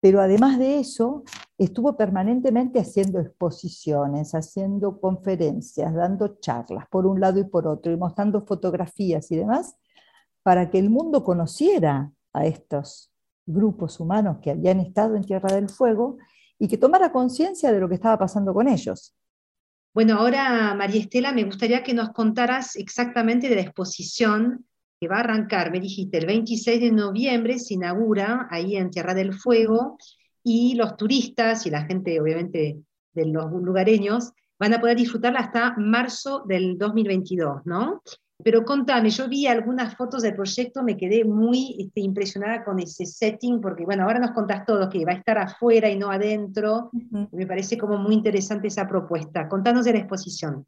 [0.00, 1.22] pero además de eso,
[1.56, 7.96] estuvo permanentemente haciendo exposiciones, haciendo conferencias, dando charlas por un lado y por otro, y
[7.96, 9.76] mostrando fotografías y demás,
[10.42, 13.12] para que el mundo conociera a estos
[13.46, 16.18] grupos humanos que habían estado en Tierra del Fuego
[16.58, 19.14] y que tomara conciencia de lo que estaba pasando con ellos.
[19.94, 24.64] Bueno, ahora, María Estela, me gustaría que nos contaras exactamente de la exposición
[25.02, 29.14] que va a arrancar, me dijiste, el 26 de noviembre, se inaugura ahí en Tierra
[29.14, 29.98] del Fuego,
[30.44, 32.78] y los turistas y la gente, obviamente,
[33.12, 34.30] de los lugareños,
[34.60, 38.00] van a poder disfrutarla hasta marzo del 2022, ¿no?
[38.44, 43.04] Pero contame, yo vi algunas fotos del proyecto, me quedé muy este, impresionada con ese
[43.04, 46.90] setting, porque bueno, ahora nos contás todo, que va a estar afuera y no adentro.
[47.32, 49.48] Me parece como muy interesante esa propuesta.
[49.48, 50.64] Contanos de la exposición.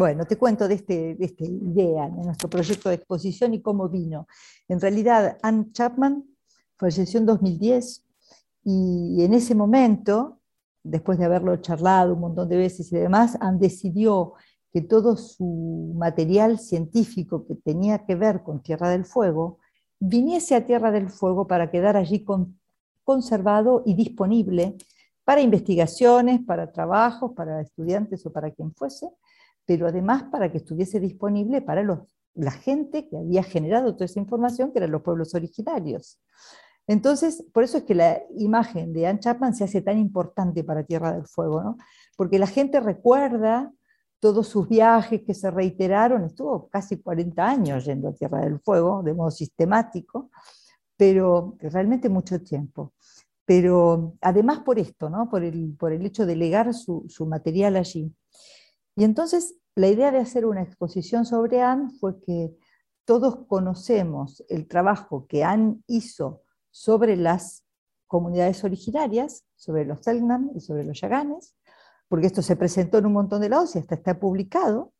[0.00, 3.86] Bueno, te cuento de, este, de esta idea, de nuestro proyecto de exposición y cómo
[3.90, 4.26] vino.
[4.66, 6.24] En realidad, Anne Chapman
[6.78, 8.06] falleció en 2010
[8.64, 10.40] y en ese momento,
[10.82, 14.32] después de haberlo charlado un montón de veces y demás, Anne decidió
[14.72, 19.58] que todo su material científico que tenía que ver con Tierra del Fuego
[19.98, 22.24] viniese a Tierra del Fuego para quedar allí
[23.04, 24.78] conservado y disponible
[25.24, 29.10] para investigaciones, para trabajos, para estudiantes o para quien fuese,
[29.70, 32.00] pero además para que estuviese disponible para los,
[32.34, 36.20] la gente que había generado toda esa información, que eran los pueblos originarios.
[36.88, 40.82] Entonces, por eso es que la imagen de Anne Chapman se hace tan importante para
[40.82, 41.78] Tierra del Fuego, ¿no?
[42.16, 43.72] porque la gente recuerda
[44.18, 49.04] todos sus viajes que se reiteraron, estuvo casi 40 años yendo a Tierra del Fuego
[49.04, 50.32] de modo sistemático,
[50.96, 52.92] pero realmente mucho tiempo.
[53.44, 55.30] Pero además por esto, ¿no?
[55.30, 58.12] por, el, por el hecho de legar su, su material allí.
[58.96, 62.56] Y entonces la idea de hacer una exposición sobre Anne fue que
[63.04, 67.64] todos conocemos el trabajo que Anne hizo sobre las
[68.06, 71.56] comunidades originarias, sobre los Selknam y sobre los Yaganes,
[72.08, 74.92] porque esto se presentó en un montón de lados y hasta está publicado,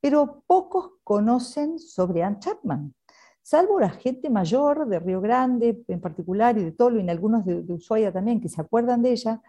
[0.00, 2.94] pero pocos conocen sobre Anne Chapman,
[3.42, 7.44] salvo la gente mayor de Río Grande en particular y de Tolo y en algunos
[7.44, 9.42] de, de Ushuaia también que se acuerdan de ella.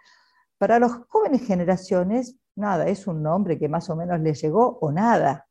[0.58, 4.92] Para las jóvenes generaciones nada, es un nombre que más o menos le llegó o
[4.92, 5.48] nada.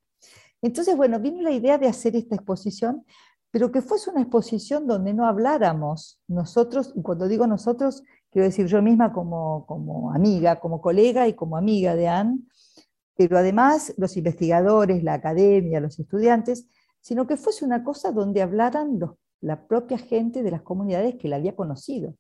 [0.61, 3.05] Entonces, bueno, vino la idea de hacer esta exposición,
[3.50, 8.66] pero que fuese una exposición donde no habláramos nosotros, y cuando digo nosotros, quiero decir
[8.66, 12.40] yo misma como, como amiga, como colega y como amiga de Anne,
[13.14, 16.66] pero además los investigadores, la academia, los estudiantes,
[17.00, 18.98] sino que fuese una cosa donde hablaran
[19.40, 22.14] la propia gente de las comunidades que la había conocido.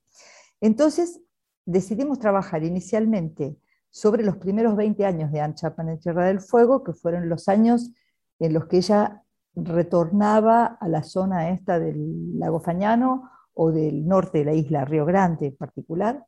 [0.60, 1.20] Entonces
[1.64, 3.56] decidimos trabajar inicialmente
[3.90, 7.48] sobre los primeros 20 años de Anne Chapman en Tierra del Fuego, que fueron los
[7.48, 7.90] años
[8.38, 9.22] en los que ella
[9.54, 15.04] retornaba a la zona esta del lago Fañano o del norte de la isla, Río
[15.04, 16.24] Grande en particular,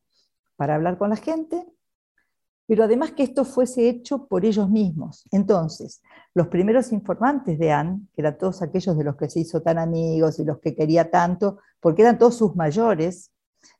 [0.57, 1.67] para hablar con la gente,
[2.67, 5.25] pero además que esto fuese hecho por ellos mismos.
[5.31, 6.03] Entonces,
[6.35, 9.79] los primeros informantes de Anne, que eran todos aquellos de los que se hizo tan
[9.79, 13.34] amigos y los que quería tanto, porque eran todos sus mayores,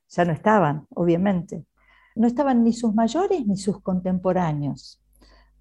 [0.09, 1.65] ya no estaban, obviamente
[2.15, 5.01] no estaban ni sus mayores ni sus contemporáneos,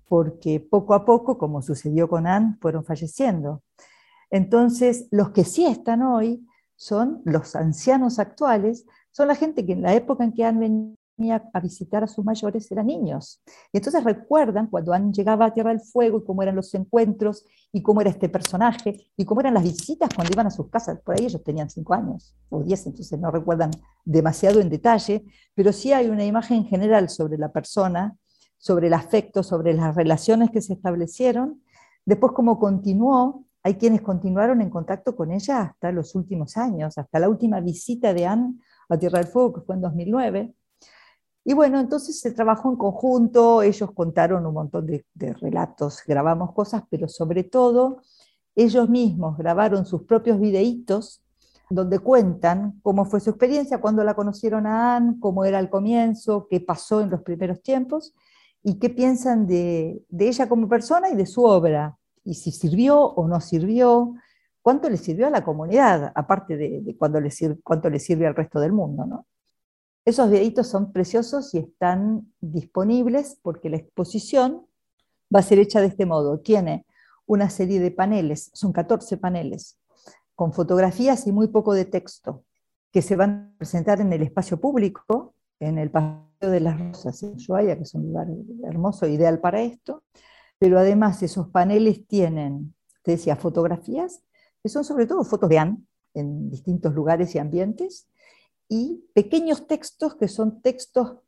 [0.08, 3.62] porque poco a poco, como sucedió con Anne, fueron falleciendo.
[4.30, 6.46] Entonces, los que sí están hoy
[6.76, 10.94] son los ancianos actuales, son la gente que en la época en que Anne
[11.52, 13.40] a visitar a sus mayores eran niños.
[13.72, 17.44] Y entonces recuerdan cuando han llegado a Tierra del Fuego y cómo eran los encuentros
[17.72, 21.00] y cómo era este personaje y cómo eran las visitas cuando iban a sus casas.
[21.00, 23.70] Por ahí ellos tenían cinco años o diez, entonces no recuerdan
[24.04, 28.16] demasiado en detalle, pero sí hay una imagen general sobre la persona,
[28.58, 31.62] sobre el afecto, sobre las relaciones que se establecieron.
[32.04, 37.18] Después cómo continuó, hay quienes continuaron en contacto con ella hasta los últimos años, hasta
[37.20, 38.54] la última visita de Anne
[38.88, 40.54] a Tierra del Fuego, que fue en 2009
[41.47, 46.84] y bueno, entonces se trabajó en conjunto, ellos contaron un montón de, relatos, grabamos cosas,
[46.88, 48.01] pero sobre todo
[48.57, 51.22] ellos mismos grabaron sus propios videitos
[51.68, 56.47] donde cuentan cómo fue su experiencia, cuando la conocieron a Anne, cómo era al comienzo,
[56.49, 58.14] qué pasó en los primeros tiempos
[58.62, 63.28] y qué piensan de, ella como persona y de su obra, y si sirvió o
[63.28, 64.14] no sirvió,
[64.62, 67.30] cuánto le sirvió a la comunidad, aparte de, de cuánto, le
[67.62, 69.05] cuánto le sirve al resto del mundo.
[69.05, 69.26] ¿no?
[70.05, 74.66] Esos videitos son preciosos y están disponibles porque la exposición
[75.34, 76.40] va a ser hecha de este modo.
[76.40, 76.86] Tiene
[77.26, 79.78] una serie de paneles, son 14 paneles,
[80.34, 82.44] con fotografías y muy poco de texto,
[82.92, 87.22] que se van a presentar en el espacio público, en el Paseo de las Rosas
[87.22, 88.28] en Ushuaia, que es un lugar
[88.64, 90.02] hermoso, ideal para esto,
[90.59, 94.22] pero además esos paneles tienen, te decía, fotografías,
[94.62, 95.78] que son sobre todo fotos de Anne,
[96.12, 98.09] en distintos lugares y ambientes,
[98.74, 101.18] y pequeños textos que son textos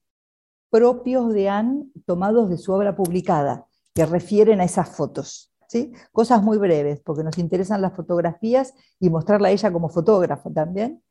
[0.68, 5.52] propios de Anne tomados de su obra publicada, que refieren a esas fotos.
[5.68, 5.92] ¿sí?
[6.10, 11.04] Cosas muy breves, porque nos interesan las fotografías y mostrarla a ella como fotógrafa también.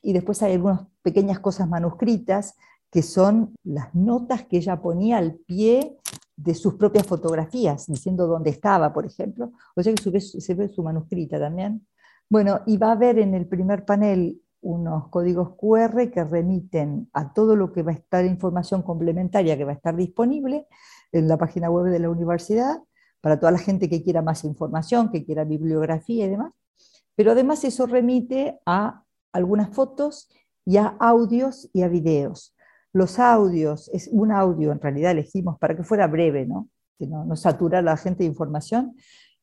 [0.00, 2.54] Y después hay algunas pequeñas cosas manuscritas
[2.90, 5.98] que son las notas que ella ponía al pie
[6.36, 9.52] de sus propias fotografías, diciendo dónde estaba, por ejemplo.
[9.76, 11.86] O sea que se ve, se ve su manuscrita también.
[12.30, 17.32] Bueno, y va a haber en el primer panel unos códigos QR que remiten a
[17.32, 20.66] todo lo que va a estar información complementaria que va a estar disponible
[21.10, 22.82] en la página web de la universidad,
[23.20, 26.52] para toda la gente que quiera más información, que quiera bibliografía y demás.
[27.14, 30.30] Pero además eso remite a algunas fotos
[30.64, 32.56] y a audios y a videos.
[32.92, 36.68] Los audios, es un audio en realidad elegimos para que fuera breve, ¿no?
[36.98, 38.94] que no, no saturara a la gente de información,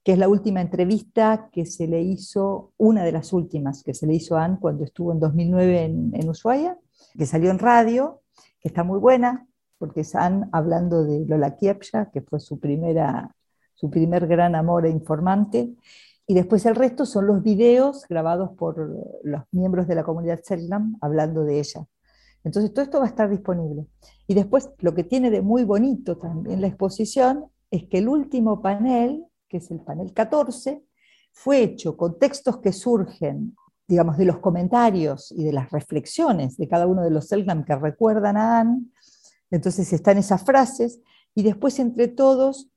[0.03, 4.07] que es la última entrevista que se le hizo, una de las últimas que se
[4.07, 6.77] le hizo a Anne cuando estuvo en 2009 en, en Ushuaia,
[7.17, 8.21] que salió en radio,
[8.59, 9.47] que está muy buena,
[9.77, 13.35] porque es Anne hablando de Lola Kiepsha, que fue su, primera,
[13.73, 15.73] su primer gran amor e informante,
[16.27, 18.77] y después el resto son los videos grabados por
[19.23, 21.87] los miembros de la comunidad Selam hablando de ella.
[22.43, 23.87] Entonces todo esto va a estar disponible.
[24.27, 28.61] Y después lo que tiene de muy bonito también la exposición es que el último
[28.61, 30.83] panel, que es el panel 14,
[31.31, 33.55] fue hecho con textos que surgen,
[33.87, 37.75] digamos, de los comentarios y de las reflexiones de cada uno de los Selam que
[37.75, 38.85] recuerdan a Anne.
[39.51, 41.01] Entonces están esas frases
[41.35, 42.69] y después entre todos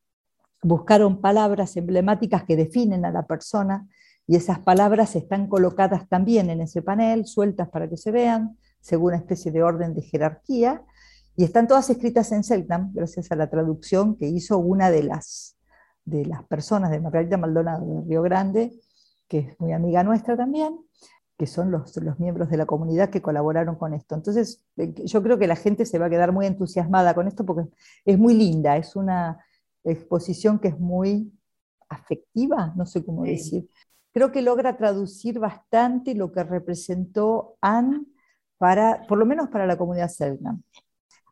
[0.62, 3.88] buscaron palabras emblemáticas que definen a la persona
[4.26, 9.08] y esas palabras están colocadas también en ese panel, sueltas para que se vean, según
[9.08, 10.82] una especie de orden de jerarquía,
[11.36, 15.56] y están todas escritas en Selknam, gracias a la traducción que hizo una de las,
[16.04, 18.72] de las personas de Margarita Maldonado de Río Grande,
[19.28, 20.78] que es muy amiga nuestra también,
[21.38, 24.14] que son los, los miembros de la comunidad que colaboraron con esto.
[24.14, 27.44] Entonces, eh, yo creo que la gente se va a quedar muy entusiasmada con esto
[27.44, 27.68] porque
[28.04, 29.38] es muy linda, es una,
[29.84, 31.32] exposición que es muy
[31.88, 33.68] afectiva, no sé cómo decir.
[34.12, 38.04] Creo que logra traducir bastante lo que representó Anne
[38.58, 40.62] para, por lo menos para la comunidad Selknam.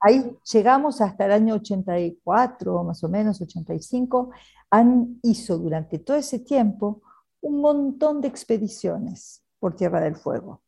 [0.01, 4.31] Ahí llegamos hasta el año 84, más o menos, 85.
[4.71, 7.03] Anne hizo durante todo ese tiempo
[7.41, 10.63] un montón de expediciones por Tierra del Fuego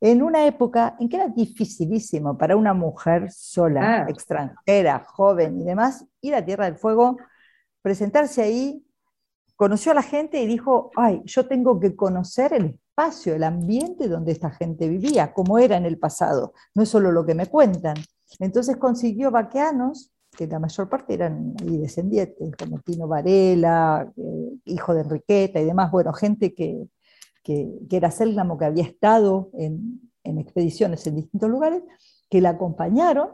[0.00, 4.06] en una época en que era dificilísimo para una mujer sola, ah.
[4.08, 7.16] extranjera, joven y demás, ir a Tierra del Fuego,
[7.82, 8.84] presentarse ahí,
[9.56, 14.08] conoció a la gente y dijo, ay, yo tengo que conocer el espacio, el ambiente
[14.08, 17.46] donde esta gente vivía, cómo era en el pasado, no es solo lo que me
[17.46, 17.96] cuentan.
[18.38, 25.00] Entonces consiguió vaqueanos, que la mayor parte eran descendientes, como Tino Varela, eh, hijo de
[25.00, 26.86] Enriqueta y demás, bueno, gente que,
[27.42, 31.82] que, era Selnamo, que había estado en, expediciones en distintos lugares,
[32.28, 33.30] que la acompañaron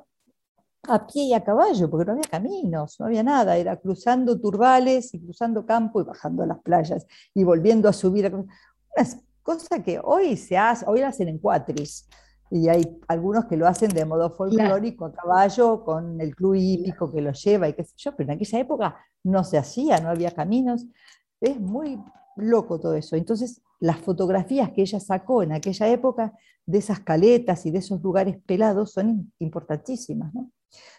[0.84, 5.12] a pie y a caballo, porque no había caminos, no había nada, era cruzando turbales
[5.14, 8.32] y cruzando campo y bajando a las playas y volviendo a subir.
[8.32, 8.44] Una
[9.42, 12.08] cosa que hoy se hace, hoy hacen en cuatris,
[12.50, 17.10] y hay algunos que lo hacen de modo folclórico, a caballo, con el club hípico
[17.10, 20.10] que lo lleva y qué sé yo, pero en aquella época no se hacía, no
[20.10, 20.86] había caminos.
[21.40, 21.98] Es muy
[22.36, 23.16] loco todo eso.
[23.16, 26.32] Entonces, las fotografías que ella sacó en aquella época
[26.66, 30.32] de esas caletas y de esos lugares pelados son importantísimas.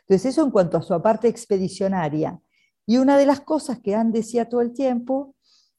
[0.02, 2.40] Entonces, eso en cuanto a su parte expedicionaria.
[2.86, 5.36] Y una de las cosas que Anne decía todo el tiempo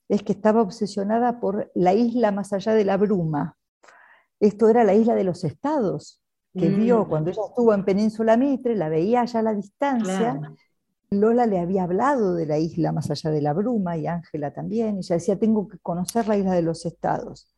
[0.09, 3.57] es que estaba obsesionada por la isla más allá de la bruma.
[4.41, 6.22] Esto era la isla de los estados,
[6.53, 7.09] que vio mm.
[7.09, 10.41] cuando ella estuvo en Península Mitre, la veía allá a la distancia,
[11.11, 14.97] Lola le había hablado de la isla más allá de la bruma y Ángela también,
[14.97, 17.49] y ella decía, tengo que conocer la isla de los estados,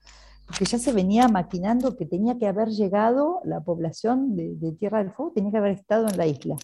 [0.47, 5.13] porque ya se venía maquinando que tenía que haber llegado la población de, Tierra del
[5.13, 6.57] Fuego, tenía que haber estado en la isla.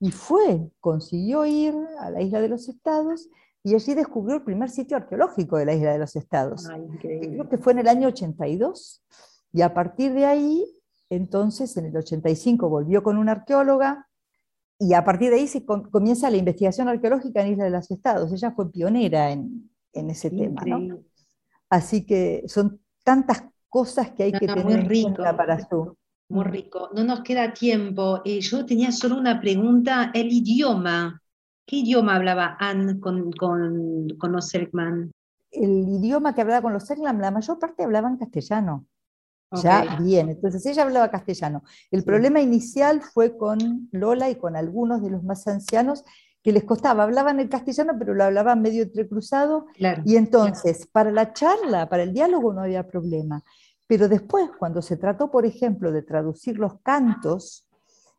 [0.00, 3.28] Y fue, consiguió ir a la isla de los estados
[3.62, 6.68] y allí descubrió el primer sitio arqueológico de la isla de los estados.
[7.00, 9.02] creo que fue en el año 82.
[9.54, 10.66] Y a partir de ahí,
[11.08, 14.08] entonces, en el 85 volvió con una arqueóloga,
[14.80, 18.32] y a partir de ahí se comienza la investigación arqueológica en Isla de los Estados.
[18.32, 20.62] Ella fue pionera en, ese tema.
[20.66, 20.98] ¿no?
[21.70, 25.96] Así que son tantas cosas que hay que tener rico, para su...
[26.28, 26.90] Muy rico.
[26.92, 28.22] No nos queda tiempo.
[28.24, 30.10] Eh, yo tenía solo una pregunta.
[30.12, 31.22] El idioma.
[31.64, 35.12] ¿Qué idioma hablaba Anne con, con, con los Selkman?
[35.52, 38.88] El idioma que hablaba con los Selkman, la mayor parte hablaban castellano
[39.62, 40.30] ya bien.
[40.30, 41.62] Entonces ella hablaba castellano.
[41.90, 46.04] El problema inicial fue con Lola y con algunos de los más ancianos
[46.44, 49.64] que les costaba, hablaban el castellano, pero lo hablaban medio entrecruzado,
[50.04, 53.42] y entonces para la charla, para el diálogo no había problema.
[53.86, 57.66] Pero después, cuando se trató, por ejemplo, de traducir los cantos,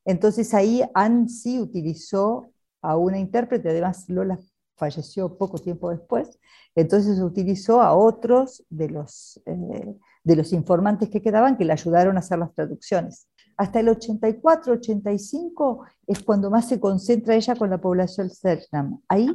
[0.05, 2.49] entonces ahí Anne sí utilizó
[2.81, 4.39] a una intérprete, además Lola
[4.75, 6.39] falleció poco tiempo después,
[6.73, 9.39] entonces utilizó a otros de los...
[9.45, 9.95] Eh,
[10.25, 13.29] de los informantes que quedaban que le ayudaron a hacer las traducciones.
[13.57, 18.99] Hasta el 84-85 es cuando más se concentra ella con la población Selknam.
[19.07, 19.29] Ahí,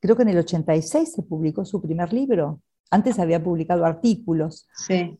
[0.00, 2.60] creo que en el 86 se publicó su primer libro.
[2.90, 4.68] Antes había publicado artículos.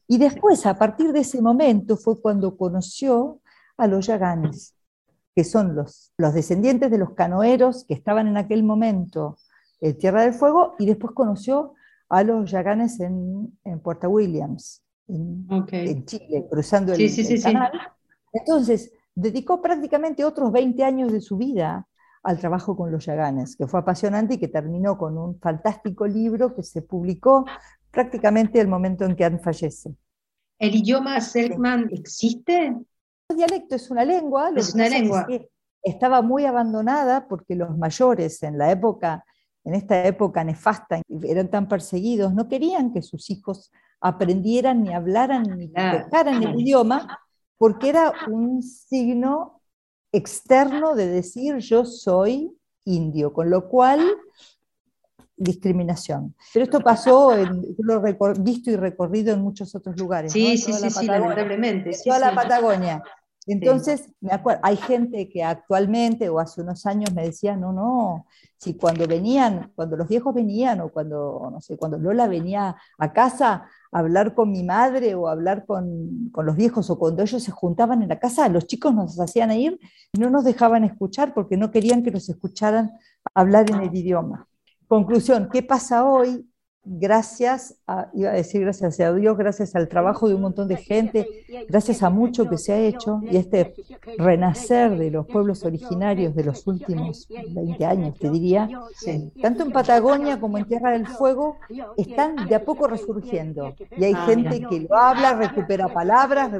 [0.06, 3.40] Y después, a partir de ese momento, fue cuando conoció
[3.76, 4.74] a los Yaganes,
[5.34, 9.38] que son los, los descendientes de los canoeros que estaban en aquel momento
[9.80, 11.74] eh, Tierra del Fuego, y después conoció
[12.08, 17.72] a los yaganes en, en Puerto Williams, en, en, Chile, cruzando el, sí, sí, canal.
[18.32, 21.86] Entonces, dedicó prácticamente otros 20 años de su vida
[22.22, 26.54] al trabajo con los yaganes, que fue apasionante y que terminó con un fantástico libro
[26.54, 27.46] que se publicó
[27.90, 29.94] prácticamente el momento en que Anne fallece.
[30.58, 32.76] ¿El idioma Selkman existe?
[33.28, 35.26] El dialecto es una lengua, es una lengua.
[35.82, 39.24] estaba muy abandonada porque los mayores en la época,
[39.64, 43.70] en esta época nefasta, eran tan perseguidos, no querían que sus hijos
[44.00, 47.18] aprendieran ni hablaran ni tocaran el idioma,
[47.56, 49.62] porque era un signo
[50.12, 54.00] externo de decir yo soy indio, con lo cual
[55.36, 56.34] discriminación.
[56.52, 58.02] Pero esto pasó, en, lo
[58.38, 60.32] visto y recorrido en muchos otros lugares.
[60.32, 61.92] Sí, sí, sí, sí, lamentablemente.
[62.04, 63.02] toda la Patagonia.
[63.50, 68.26] Entonces, me acuerdo, hay gente que actualmente o hace unos años me decía, no, no,
[68.58, 73.12] si cuando venían, cuando los viejos venían o cuando, no sé, cuando Lola venía a
[73.14, 77.22] casa a hablar con mi madre o a hablar con, con los viejos o cuando
[77.22, 79.80] ellos se juntaban en la casa, los chicos nos hacían ir
[80.12, 82.92] y no nos dejaban escuchar porque no querían que los escucharan
[83.34, 84.46] hablar en el idioma.
[84.88, 86.46] Conclusión, ¿qué pasa hoy?
[86.88, 90.76] Gracias a, iba a decir gracias a Dios, gracias al trabajo de un montón de
[90.76, 91.28] gente,
[91.68, 93.74] gracias a mucho que se ha hecho y este
[94.16, 98.68] renacer de los pueblos originarios de los últimos 20 años, te diría,
[99.42, 101.56] tanto en Patagonia como en Tierra del Fuego,
[101.96, 103.74] están de a poco resurgiendo.
[103.96, 106.50] Y hay gente que lo habla, recupera palabras,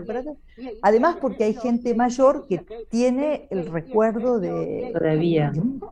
[0.82, 4.92] además porque hay gente mayor que tiene el recuerdo de,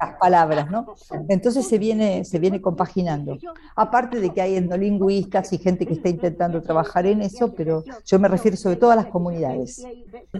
[0.00, 0.94] las palabras, ¿no?
[1.28, 3.38] Entonces se viene, se viene compaginando.
[3.74, 8.18] Aparte de que hay endolingüistas y gente que está intentando trabajar en eso, pero yo
[8.18, 9.86] me refiero sobre todo a las comunidades.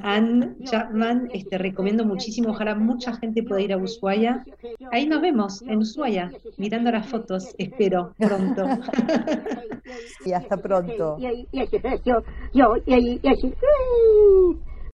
[0.02, 4.44] Anne Chapman, este, recomiendo muchísimo, ojalá mucha gente pueda ir a Ushuaia.
[4.92, 8.64] Ahí nos vemos, en Ushuaia, mirando las fotos, espero, pronto.
[10.24, 11.18] y hasta pronto.